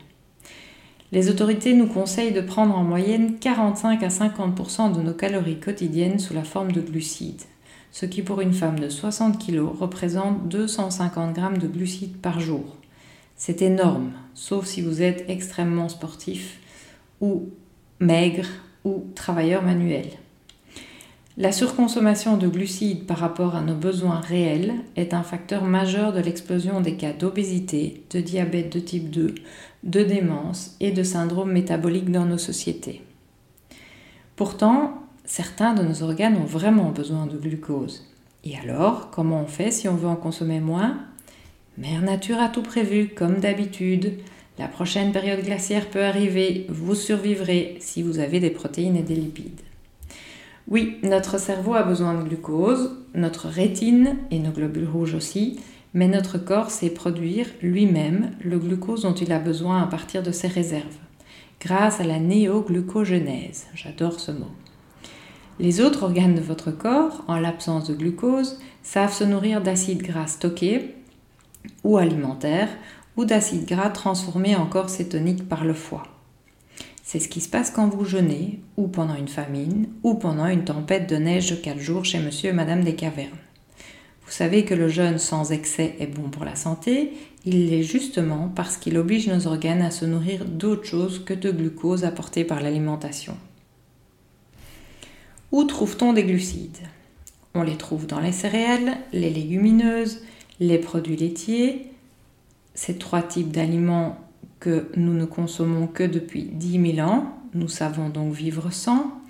[1.12, 6.18] Les autorités nous conseillent de prendre en moyenne 45 à 50% de nos calories quotidiennes
[6.18, 7.42] sous la forme de glucides,
[7.90, 12.76] ce qui pour une femme de 60 kg représente 250 g de glucides par jour.
[13.36, 16.60] C'est énorme, sauf si vous êtes extrêmement sportif
[17.20, 17.48] ou
[18.00, 18.48] maigre
[18.84, 20.06] ou travailleur manuel.
[21.36, 26.20] La surconsommation de glucides par rapport à nos besoins réels est un facteur majeur de
[26.20, 29.34] l'explosion des cas d'obésité, de diabète de type 2,
[29.82, 33.02] de démence et de syndrome métabolique dans nos sociétés.
[34.36, 38.08] Pourtant, certains de nos organes ont vraiment besoin de glucose.
[38.44, 40.98] Et alors, comment on fait si on veut en consommer moins?
[41.78, 44.20] Mère Nature a tout prévu, comme d'habitude.
[44.58, 49.16] La prochaine période glaciaire peut arriver, vous survivrez si vous avez des protéines et des
[49.16, 49.60] lipides.
[50.68, 55.58] Oui, notre cerveau a besoin de glucose, notre rétine et nos globules rouges aussi,
[55.92, 60.30] mais notre corps sait produire lui-même le glucose dont il a besoin à partir de
[60.30, 60.98] ses réserves,
[61.60, 63.66] grâce à la néoglucogenèse.
[63.74, 64.50] J'adore ce mot.
[65.60, 70.28] Les autres organes de votre corps, en l'absence de glucose, savent se nourrir d'acides gras
[70.28, 70.94] stockés
[71.82, 72.70] ou alimentaires
[73.16, 76.04] ou d'acides gras transformés en corps cétoniques par le foie.
[77.02, 80.64] C'est ce qui se passe quand vous jeûnez, ou pendant une famine, ou pendant une
[80.64, 83.30] tempête de neige de 4 jours chez monsieur et madame des cavernes.
[84.24, 87.12] Vous savez que le jeûne sans excès est bon pour la santé,
[87.44, 91.50] il l'est justement parce qu'il oblige nos organes à se nourrir d'autre chose que de
[91.50, 93.36] glucose apporté par l'alimentation.
[95.52, 96.78] Où trouve-t-on des glucides?
[97.54, 100.22] On les trouve dans les céréales, les légumineuses,
[100.58, 101.90] les produits laitiers,
[102.74, 104.18] ces trois types d'aliments
[104.60, 109.20] que nous ne consommons que depuis 10 000 ans, nous savons donc vivre sans.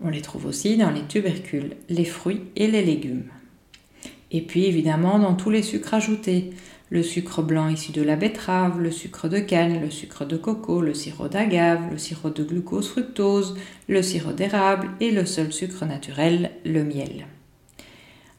[0.00, 3.24] On les trouve aussi dans les tubercules, les fruits et les légumes.
[4.30, 6.50] Et puis évidemment dans tous les sucres ajoutés,
[6.90, 10.80] le sucre blanc issu de la betterave, le sucre de canne, le sucre de coco,
[10.80, 13.56] le sirop d'agave, le sirop de glucose fructose,
[13.88, 17.26] le sirop d'érable et le seul sucre naturel, le miel.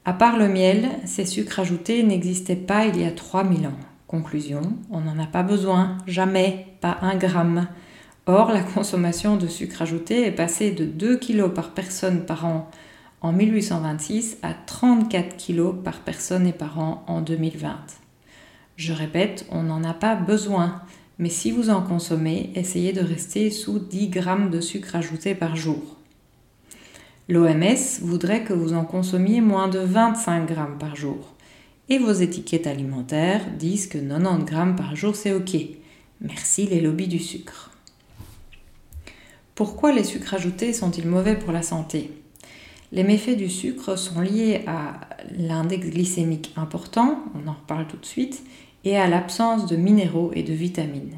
[0.05, 3.88] À part le miel, ces sucres ajoutés n'existaient pas il y a 3000 ans.
[4.09, 7.67] Conclusion, on n'en a pas besoin, jamais, pas un gramme.
[8.25, 12.71] Or, la consommation de sucre ajouté est passée de 2 kg par personne par an
[13.21, 17.77] en 1826 à 34 kg par personne et par an en 2020.
[18.77, 20.81] Je répète, on n'en a pas besoin,
[21.19, 25.55] mais si vous en consommez, essayez de rester sous 10 g de sucre ajouté par
[25.55, 25.97] jour.
[27.27, 31.35] L'OMS voudrait que vous en consommiez moins de 25 g par jour.
[31.91, 35.57] Et vos étiquettes alimentaires disent que 90 g par jour c'est ok.
[36.21, 37.71] Merci les lobbies du sucre.
[39.55, 42.11] Pourquoi les sucres ajoutés sont-ils mauvais pour la santé?
[42.91, 44.99] Les méfaits du sucre sont liés à
[45.35, 48.43] l'index glycémique important, on en reparle tout de suite,
[48.83, 51.17] et à l'absence de minéraux et de vitamines.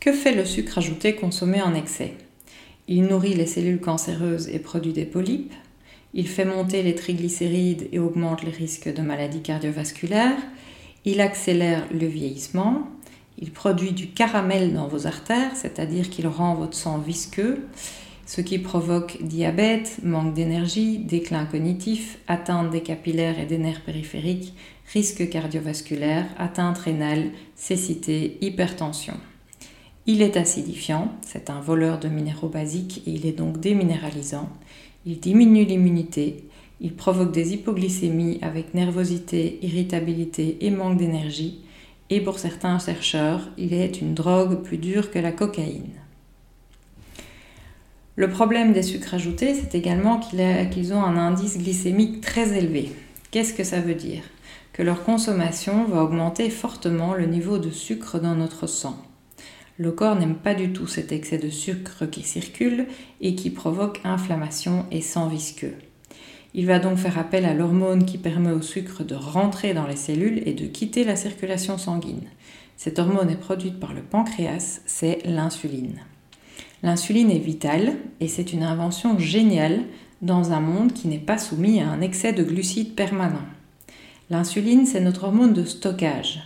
[0.00, 2.14] Que fait le sucre ajouté consommé en excès?
[2.88, 5.54] Il nourrit les cellules cancéreuses et produit des polypes,
[6.16, 10.38] il fait monter les triglycérides et augmente les risques de maladies cardiovasculaires,
[11.04, 12.88] il accélère le vieillissement,
[13.38, 17.66] il produit du caramel dans vos artères, c'est-à-dire qu'il rend votre sang visqueux,
[18.24, 24.54] ce qui provoque diabète, manque d'énergie, déclin cognitif, atteinte des capillaires et des nerfs périphériques,
[24.92, 29.14] risque cardiovasculaire, atteinte rénale, cécité, hypertension.
[30.06, 34.48] Il est acidifiant, c'est un voleur de minéraux basiques et il est donc déminéralisant.
[35.06, 36.44] Il diminue l'immunité,
[36.80, 41.60] il provoque des hypoglycémies avec nervosité, irritabilité et manque d'énergie.
[42.10, 45.94] Et pour certains chercheurs, il est une drogue plus dure que la cocaïne.
[48.16, 52.90] Le problème des sucres ajoutés, c'est également qu'ils ont un indice glycémique très élevé.
[53.30, 54.22] Qu'est-ce que ça veut dire?
[54.72, 59.05] Que leur consommation va augmenter fortement le niveau de sucre dans notre sang.
[59.78, 62.86] Le corps n'aime pas du tout cet excès de sucre qui circule
[63.20, 65.74] et qui provoque inflammation et sang visqueux.
[66.54, 69.96] Il va donc faire appel à l'hormone qui permet au sucre de rentrer dans les
[69.96, 72.28] cellules et de quitter la circulation sanguine.
[72.78, 76.00] Cette hormone est produite par le pancréas, c'est l'insuline.
[76.82, 79.82] L'insuline est vitale et c'est une invention géniale
[80.22, 83.44] dans un monde qui n'est pas soumis à un excès de glucides permanent.
[84.30, 86.40] L'insuline, c'est notre hormone de stockage.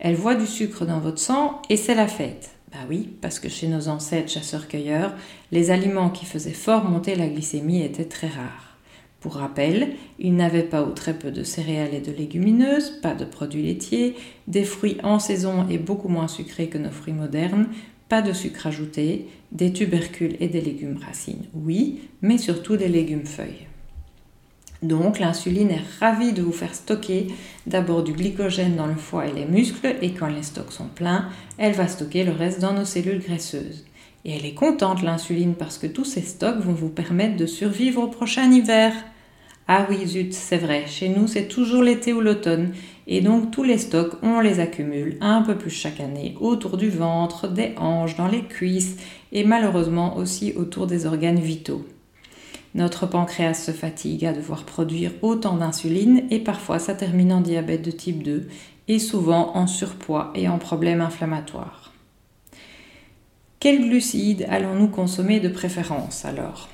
[0.00, 2.53] Elle voit du sucre dans votre sang et c'est la fête.
[2.74, 5.14] Bah oui, parce que chez nos ancêtres chasseurs-cueilleurs,
[5.52, 8.76] les aliments qui faisaient fort monter la glycémie étaient très rares.
[9.20, 13.24] Pour rappel, ils n'avaient pas ou très peu de céréales et de légumineuses, pas de
[13.24, 14.16] produits laitiers,
[14.48, 17.68] des fruits en saison et beaucoup moins sucrés que nos fruits modernes,
[18.08, 23.24] pas de sucre ajouté, des tubercules et des légumes racines, oui, mais surtout des légumes
[23.24, 23.68] feuilles.
[24.84, 27.28] Donc l'insuline est ravie de vous faire stocker
[27.66, 31.30] d'abord du glycogène dans le foie et les muscles, et quand les stocks sont pleins,
[31.56, 33.86] elle va stocker le reste dans nos cellules graisseuses.
[34.26, 38.02] Et elle est contente l'insuline parce que tous ces stocks vont vous permettre de survivre
[38.02, 38.92] au prochain hiver.
[39.68, 42.72] Ah oui, zut, c'est vrai, chez nous c'est toujours l'été ou l'automne,
[43.06, 46.90] et donc tous les stocks, on les accumule un peu plus chaque année autour du
[46.90, 48.96] ventre, des hanches, dans les cuisses,
[49.32, 51.86] et malheureusement aussi autour des organes vitaux.
[52.74, 57.82] Notre pancréas se fatigue à devoir produire autant d'insuline et parfois ça termine en diabète
[57.82, 58.48] de type 2
[58.88, 61.92] et souvent en surpoids et en problèmes inflammatoires.
[63.60, 66.68] Quels glucides allons-nous consommer de préférence alors?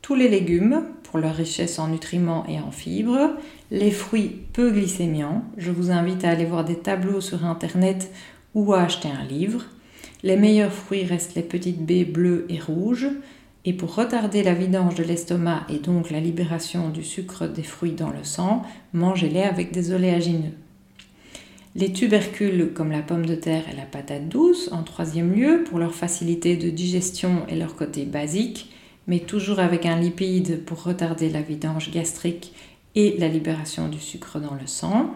[0.00, 3.36] Tous les légumes pour leur richesse en nutriments et en fibres,
[3.70, 8.10] les fruits peu glycémiants, je vous invite à aller voir des tableaux sur internet
[8.54, 9.64] ou à acheter un livre.
[10.22, 13.08] Les meilleurs fruits restent les petites baies bleues et rouges,
[13.68, 17.92] et pour retarder la vidange de l'estomac et donc la libération du sucre des fruits
[17.92, 18.62] dans le sang,
[18.94, 20.54] mangez-les avec des oléagineux.
[21.74, 25.78] Les tubercules comme la pomme de terre et la patate douce en troisième lieu pour
[25.78, 28.72] leur facilité de digestion et leur côté basique,
[29.06, 32.54] mais toujours avec un lipide pour retarder la vidange gastrique
[32.94, 35.14] et la libération du sucre dans le sang.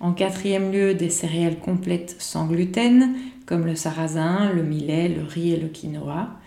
[0.00, 3.14] En quatrième lieu, des céréales complètes sans gluten,
[3.44, 6.38] comme le sarrasin, le millet, le riz et le quinoa.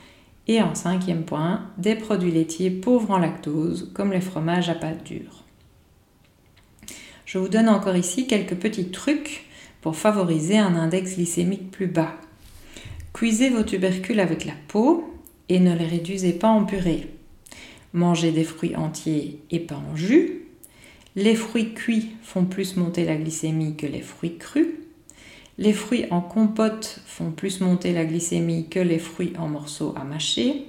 [0.47, 5.03] Et en cinquième point, des produits laitiers pauvres en lactose, comme les fromages à pâte
[5.03, 5.43] dure.
[7.25, 9.45] Je vous donne encore ici quelques petits trucs
[9.81, 12.15] pour favoriser un index glycémique plus bas.
[13.13, 15.13] Cuisez vos tubercules avec la peau
[15.49, 17.09] et ne les réduisez pas en purée.
[17.93, 20.43] Mangez des fruits entiers et pas en jus.
[21.15, 24.67] Les fruits cuits font plus monter la glycémie que les fruits crus.
[25.57, 30.03] Les fruits en compote font plus monter la glycémie que les fruits en morceaux à
[30.03, 30.65] mâcher.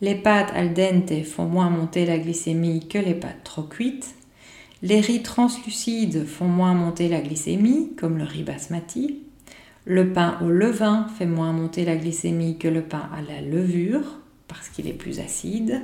[0.00, 4.14] Les pâtes al dente font moins monter la glycémie que les pâtes trop cuites.
[4.80, 9.18] Les riz translucides font moins monter la glycémie, comme le riz basmati.
[9.84, 14.20] Le pain au levain fait moins monter la glycémie que le pain à la levure,
[14.46, 15.82] parce qu'il est plus acide.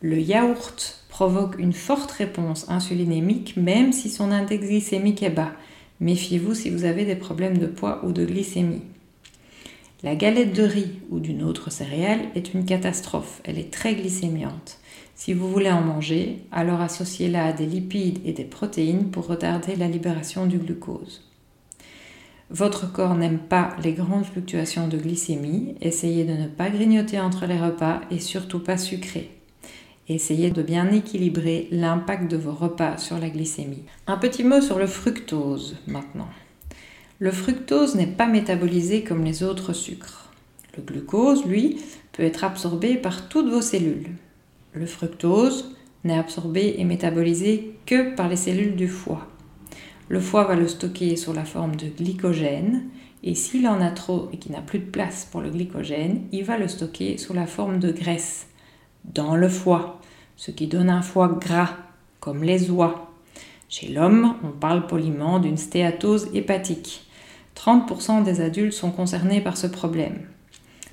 [0.00, 5.52] Le yaourt provoque une forte réponse insulinémique, même si son index glycémique est bas.
[6.00, 8.82] Méfiez-vous si vous avez des problèmes de poids ou de glycémie.
[10.04, 14.78] La galette de riz ou d'une autre céréale est une catastrophe, elle est très glycémiante.
[15.16, 19.74] Si vous voulez en manger, alors associez-la à des lipides et des protéines pour retarder
[19.74, 21.28] la libération du glucose.
[22.50, 27.46] Votre corps n'aime pas les grandes fluctuations de glycémie, essayez de ne pas grignoter entre
[27.46, 29.37] les repas et surtout pas sucrer.
[30.10, 33.84] Essayez de bien équilibrer l'impact de vos repas sur la glycémie.
[34.06, 36.28] Un petit mot sur le fructose maintenant.
[37.18, 40.32] Le fructose n'est pas métabolisé comme les autres sucres.
[40.78, 41.82] Le glucose, lui,
[42.12, 44.14] peut être absorbé par toutes vos cellules.
[44.72, 49.26] Le fructose n'est absorbé et métabolisé que par les cellules du foie.
[50.08, 52.84] Le foie va le stocker sous la forme de glycogène
[53.22, 56.44] et s'il en a trop et qu'il n'a plus de place pour le glycogène, il
[56.44, 58.46] va le stocker sous la forme de graisse
[59.04, 59.97] dans le foie,
[60.38, 61.74] ce qui donne un foie gras,
[62.20, 63.10] comme les oies.
[63.68, 67.06] Chez l'homme, on parle poliment d'une stéatose hépatique.
[67.56, 70.20] 30% des adultes sont concernés par ce problème.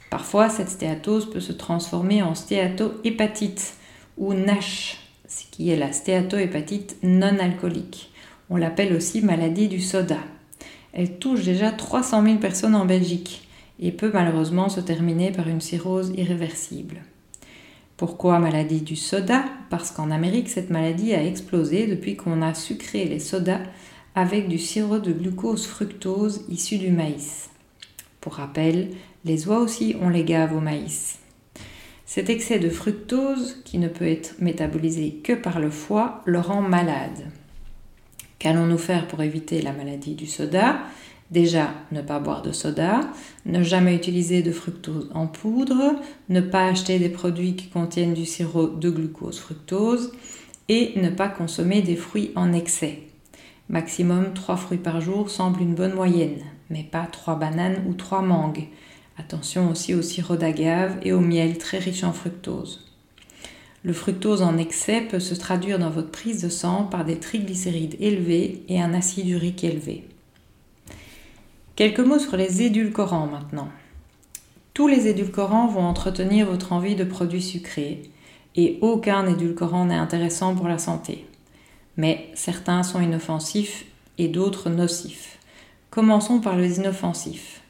[0.10, 3.76] Parfois, cette stéatose peut se transformer en stéatohépatite
[4.18, 8.12] ou NASH, ce qui est la stéatohépatite non alcoolique.
[8.50, 10.20] On l'appelle aussi maladie du soda.
[10.92, 13.48] Elle touche déjà 300 000 personnes en Belgique
[13.80, 17.04] et peut malheureusement se terminer par une cirrhose irréversible.
[17.98, 19.46] Pourquoi maladie du soda?
[19.70, 23.62] Parce qu'en Amérique, cette maladie a explosé depuis qu'on a sucré les sodas
[24.16, 27.50] avec du sirop de glucose fructose issu du maïs.
[28.20, 28.90] Pour rappel,
[29.24, 31.20] les oies aussi ont les gaves au maïs.
[32.06, 36.62] Cet excès de fructose, qui ne peut être métabolisé que par le foie, le rend
[36.62, 37.26] malade.
[38.40, 40.80] Qu'allons-nous faire pour éviter la maladie du soda?
[41.32, 43.02] Déjà, ne pas boire de soda,
[43.46, 45.96] ne jamais utiliser de fructose en poudre,
[46.30, 50.12] ne pas acheter des produits qui contiennent du sirop de glucose fructose
[50.70, 53.00] et ne pas consommer des fruits en excès.
[53.70, 58.22] Maximum 3 fruits par jour semble une bonne moyenne, mais pas 3 bananes ou 3
[58.22, 58.68] mangues.
[59.18, 62.92] Attention aussi au sirop d'agave et au miel très riche en fructose.
[63.84, 67.96] Le fructose en excès peut se traduire dans votre prise de sang par des triglycérides
[68.00, 70.08] élevés et un acide urique élevé.
[71.76, 73.68] Quelques mots sur les édulcorants maintenant.
[74.74, 78.04] Tous les édulcorants vont entretenir votre envie de produits sucrés
[78.56, 81.26] et aucun édulcorant n'est intéressant pour la santé.
[81.98, 85.38] Mais certains sont inoffensifs et d'autres nocifs.
[85.90, 87.62] Commençons par les inoffensifs.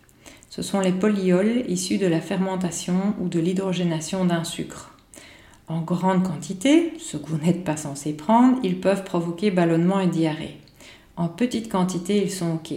[0.52, 4.92] Ce sont les polyols issus de la fermentation ou de l'hydrogénation d'un sucre.
[5.68, 10.06] En grande quantité, ce que vous n'êtes pas censé prendre, ils peuvent provoquer ballonnement et
[10.06, 10.60] diarrhée.
[11.18, 12.72] En petite quantité, ils sont OK.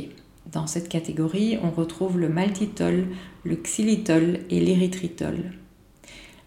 [0.53, 3.07] Dans cette catégorie, on retrouve le maltitol,
[3.45, 5.53] le xylitol et l'érythritol.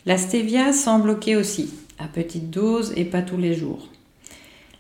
[0.08, 3.90] La stevia semble ok aussi, à petite dose et pas tous les jours.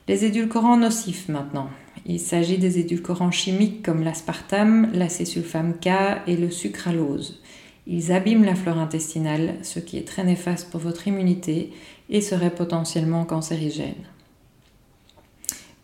[0.07, 1.69] Les édulcorants nocifs maintenant.
[2.07, 5.89] Il s'agit des édulcorants chimiques comme l'aspartame, l'acésulfame K
[6.25, 7.39] et le sucralose.
[7.85, 11.71] Ils abîment la flore intestinale, ce qui est très néfaste pour votre immunité
[12.09, 13.93] et serait potentiellement cancérigène.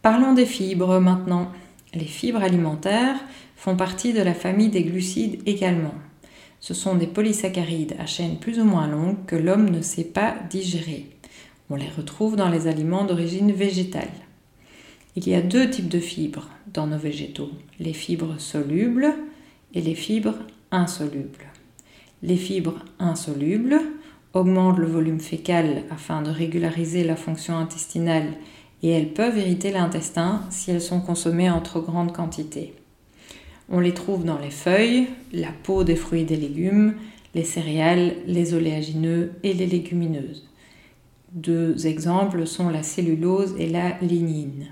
[0.01, 1.51] Parlons des fibres maintenant.
[1.93, 3.19] Les fibres alimentaires
[3.55, 5.93] font partie de la famille des glucides également.
[6.59, 10.35] Ce sont des polysaccharides à chaîne plus ou moins longue que l'homme ne sait pas
[10.49, 11.05] digérer.
[11.69, 14.11] On les retrouve dans les aliments d'origine végétale.
[15.15, 19.13] Il y a deux types de fibres dans nos végétaux, les fibres solubles
[19.73, 20.37] et les fibres
[20.71, 21.45] insolubles.
[22.21, 23.81] Les fibres insolubles
[24.33, 28.33] augmentent le volume fécal afin de régulariser la fonction intestinale
[28.83, 32.73] et elles peuvent irriter l'intestin si elles sont consommées en trop grande quantité.
[33.69, 36.95] On les trouve dans les feuilles, la peau des fruits et des légumes,
[37.35, 40.47] les céréales, les oléagineux et les légumineuses.
[41.33, 44.67] Deux exemples sont la cellulose et la lignine.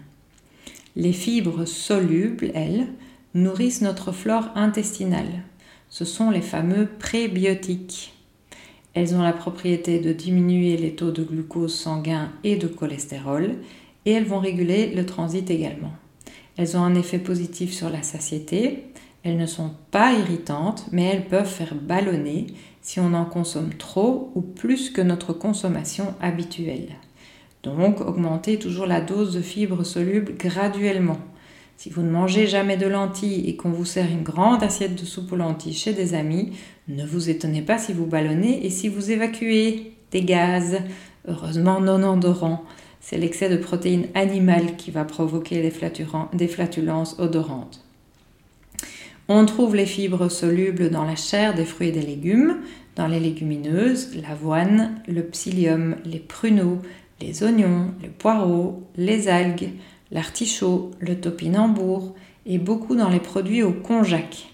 [0.95, 2.87] Les fibres solubles, elles,
[3.33, 5.43] nourrissent notre flore intestinale.
[5.89, 8.13] Ce sont les fameux prébiotiques.
[8.93, 13.55] Elles ont la propriété de diminuer les taux de glucose sanguin et de cholestérol
[14.05, 15.91] et elles vont réguler le transit également.
[16.57, 18.85] Elles ont un effet positif sur la satiété.
[19.23, 22.47] Elles ne sont pas irritantes, mais elles peuvent faire ballonner
[22.81, 26.89] si on en consomme trop ou plus que notre consommation habituelle.
[27.63, 31.17] Donc, augmentez toujours la dose de fibres solubles graduellement.
[31.77, 35.05] Si vous ne mangez jamais de lentilles et qu'on vous sert une grande assiette de
[35.05, 36.51] soupe aux lentilles chez des amis,
[36.87, 40.77] ne vous étonnez pas si vous ballonnez et si vous évacuez des gaz,
[41.27, 42.63] heureusement non endorants.
[43.07, 47.85] C'est l'excès de protéines animales qui va provoquer des, flatulences odorantes.
[49.27, 52.61] On trouve les fibres solubles dans la chair des fruits et des légumes,
[52.95, 56.79] dans les légumineuses, l'avoine, le psyllium, les pruneaux,
[57.21, 59.69] les oignons, les poireaux, les algues,
[60.09, 62.15] l'artichaut, le topinambour
[62.47, 64.47] et beaucoup dans les produits au konjac.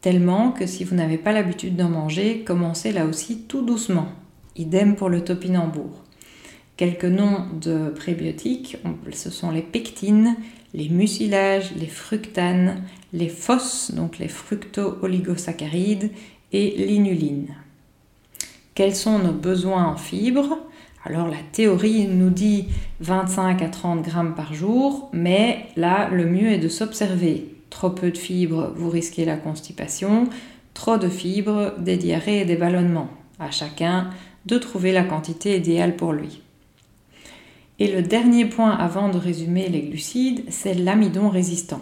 [0.00, 4.08] Tellement que si vous n'avez pas l'habitude d'en manger, commencez là aussi tout doucement.
[4.56, 6.02] Idem pour le topinambour.
[6.80, 8.78] Quelques noms de prébiotiques,
[9.12, 10.34] ce sont les pectines,
[10.72, 16.10] les mucilages, les fructanes, les FOS, donc les fructo-oligosaccharides,
[16.54, 17.48] et l'inuline.
[18.74, 20.56] Quels sont nos besoins en fibres?
[21.04, 22.68] Alors la théorie nous dit
[23.00, 27.56] 25 à 30 grammes par jour, mais là le mieux est de s'observer.
[27.68, 30.30] Trop peu de fibres, vous risquez la constipation.
[30.72, 33.10] Trop de fibres, des diarrhées et des ballonnements.
[33.38, 34.08] À chacun
[34.46, 36.40] de trouver la quantité idéale pour lui.
[37.80, 41.80] Et le dernier point avant de résumer les glucides, c'est l'amidon résistant.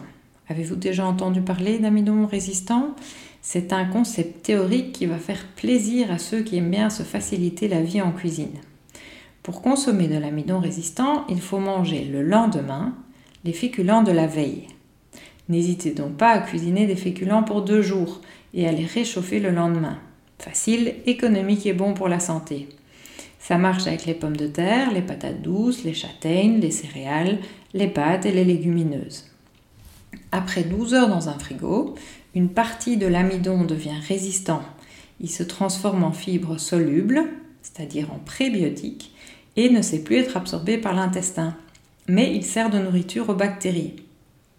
[0.48, 2.94] Avez-vous déjà entendu parler d'amidon résistant?
[3.42, 7.66] C'est un concept théorique qui va faire plaisir à ceux qui aiment bien se faciliter
[7.66, 8.60] la vie en cuisine.
[9.42, 12.94] Pour consommer de l'amidon résistant, il faut manger le lendemain
[13.44, 14.68] les féculents de la veille.
[15.48, 18.20] N'hésitez donc pas à cuisiner des féculents pour deux jours
[18.54, 19.98] et à les réchauffer le lendemain.
[20.38, 22.68] Facile, économique et bon pour la santé.
[23.38, 27.38] Ça marche avec les pommes de terre, les patates douces, les châtaignes, les céréales,
[27.74, 29.26] les pâtes et les légumineuses.
[30.32, 31.94] Après 12 heures dans un frigo,
[32.34, 34.62] une partie de l'amidon devient résistant.
[35.20, 37.24] Il se transforme en fibres solubles,
[37.62, 39.12] c'est-à-dire en prébiotiques,
[39.56, 41.56] et ne sait plus être absorbé par l'intestin.
[42.06, 43.96] Mais il sert de nourriture aux bactéries.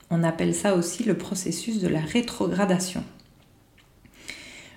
[0.09, 3.03] On appelle ça aussi le processus de la rétrogradation.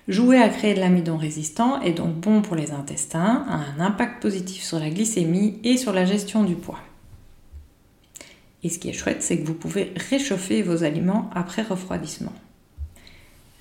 [0.09, 4.21] Jouer à créer de l'amidon résistant est donc bon pour les intestins, a un impact
[4.21, 6.79] positif sur la glycémie et sur la gestion du poids.
[8.63, 12.33] Et ce qui est chouette, c'est que vous pouvez réchauffer vos aliments après refroidissement.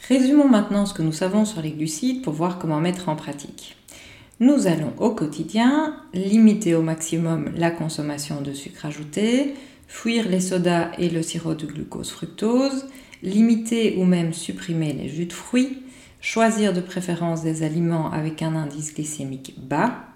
[0.09, 3.76] Résumons maintenant ce que nous savons sur les glucides pour voir comment mettre en pratique.
[4.40, 9.55] Nous allons au quotidien limiter au maximum la consommation de sucre ajouté,
[9.86, 12.86] fuir les sodas et le sirop de glucose-fructose,
[13.22, 15.82] limiter ou même supprimer les jus de fruits,
[16.23, 20.07] choisir de préférence des aliments avec un indice glycémique bas,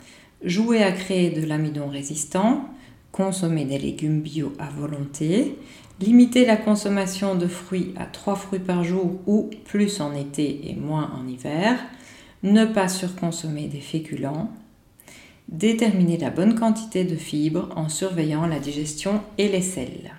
[0.42, 2.64] jouer à créer de l'amidon résistant,
[3.12, 5.58] consommer des légumes bio à volonté,
[6.00, 10.74] limiter la consommation de fruits à 3 fruits par jour ou plus en été et
[10.74, 11.78] moins en hiver,
[12.44, 14.50] ne pas surconsommer des féculents,
[15.48, 20.15] déterminer la bonne quantité de fibres en surveillant la digestion et les sels.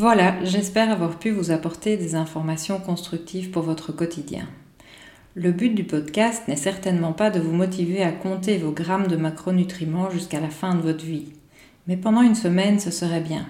[0.00, 4.46] Voilà, j'espère avoir pu vous apporter des informations constructives pour votre quotidien.
[5.34, 9.16] Le but du podcast n'est certainement pas de vous motiver à compter vos grammes de
[9.16, 11.32] macronutriments jusqu'à la fin de votre vie.
[11.88, 13.48] Mais pendant une semaine, ce serait bien.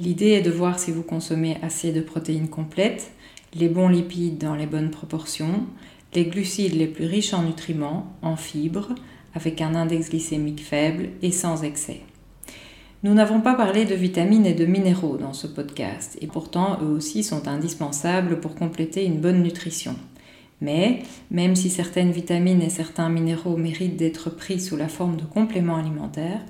[0.00, 3.12] L'idée est de voir si vous consommez assez de protéines complètes,
[3.54, 5.68] les bons lipides dans les bonnes proportions,
[6.14, 8.92] les glucides les plus riches en nutriments, en fibres,
[9.36, 12.00] avec un index glycémique faible et sans excès.
[13.02, 16.88] Nous n'avons pas parlé de vitamines et de minéraux dans ce podcast, et pourtant eux
[16.88, 19.96] aussi sont indispensables pour compléter une bonne nutrition.
[20.62, 25.24] Mais, même si certaines vitamines et certains minéraux méritent d'être pris sous la forme de
[25.24, 26.40] compléments alimentaires,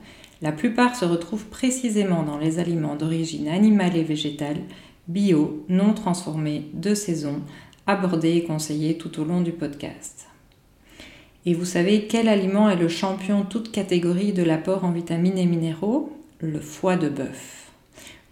[0.40, 4.59] la plupart se retrouvent précisément dans les aliments d'origine animale et végétale
[5.09, 7.40] bio, non transformé, de saison,
[7.88, 10.28] abordé et conseillé tout au long du podcast.
[11.44, 15.47] Et vous savez quel aliment est le champion toute catégorie de l'apport en vitamines et
[15.47, 16.12] minéraux?
[16.41, 17.70] Le foie de bœuf.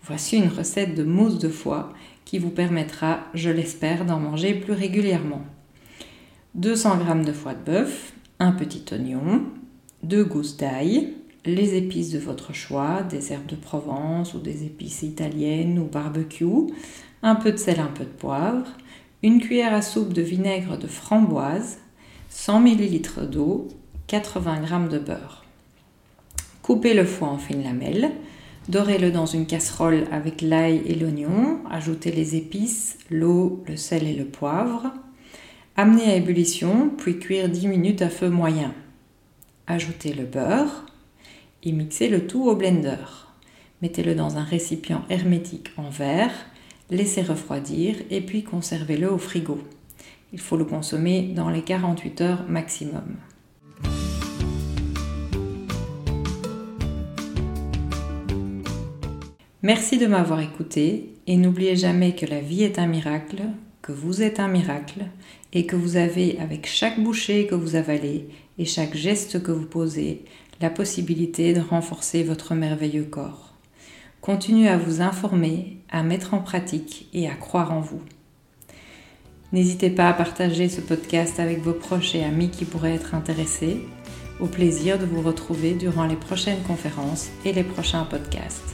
[0.03, 1.95] Voici une recette de mousse de foie
[2.27, 5.43] qui vous permettra, je l'espère, d'en manger plus régulièrement.
[6.55, 9.45] 200 g de foie de bœuf, un petit oignon,
[10.03, 11.15] deux gousses d'ail,
[11.47, 16.75] les épices de votre choix, des herbes de Provence ou des épices italiennes ou barbecue,
[17.23, 18.67] un peu de sel, un peu de poivre,
[19.23, 21.79] une cuillère à soupe de vinaigre de framboise,
[22.29, 23.69] 100 ml d'eau,
[24.09, 25.44] 80 g de beurre.
[26.65, 28.11] Coupez le foie en fines lamelles,
[28.71, 34.15] dorez-le dans une casserole avec l'ail et l'oignon, ajoutez les épices, l'eau, le sel et
[34.15, 34.91] le poivre.
[35.77, 38.73] Amenez à ébullition, puis cuire 10 minutes à feu moyen.
[39.67, 40.87] Ajoutez le beurre
[41.65, 43.29] et mixez le tout au blender.
[43.83, 46.33] Mettez-le dans un récipient hermétique en verre
[46.91, 49.59] laissez refroidir et puis conservez-le au frigo.
[50.33, 53.19] Il faut le consommer dans les 48 heures maximum.
[59.65, 63.45] Merci de m'avoir écouté et n'oubliez jamais que la vie est un miracle,
[63.81, 65.07] que vous êtes un miracle
[65.55, 69.65] et que vous avez avec chaque bouchée que vous avalez et chaque geste que vous
[69.65, 70.27] posez
[70.61, 73.55] la possibilité de renforcer votre merveilleux corps.
[74.21, 78.03] Continuez à vous informer, à mettre en pratique et à croire en vous.
[79.55, 83.79] N'hésitez pas à partager ce podcast avec vos proches et amis qui pourraient être intéressés.
[84.41, 88.74] Au plaisir de vous retrouver durant les prochaines conférences et les prochains podcasts.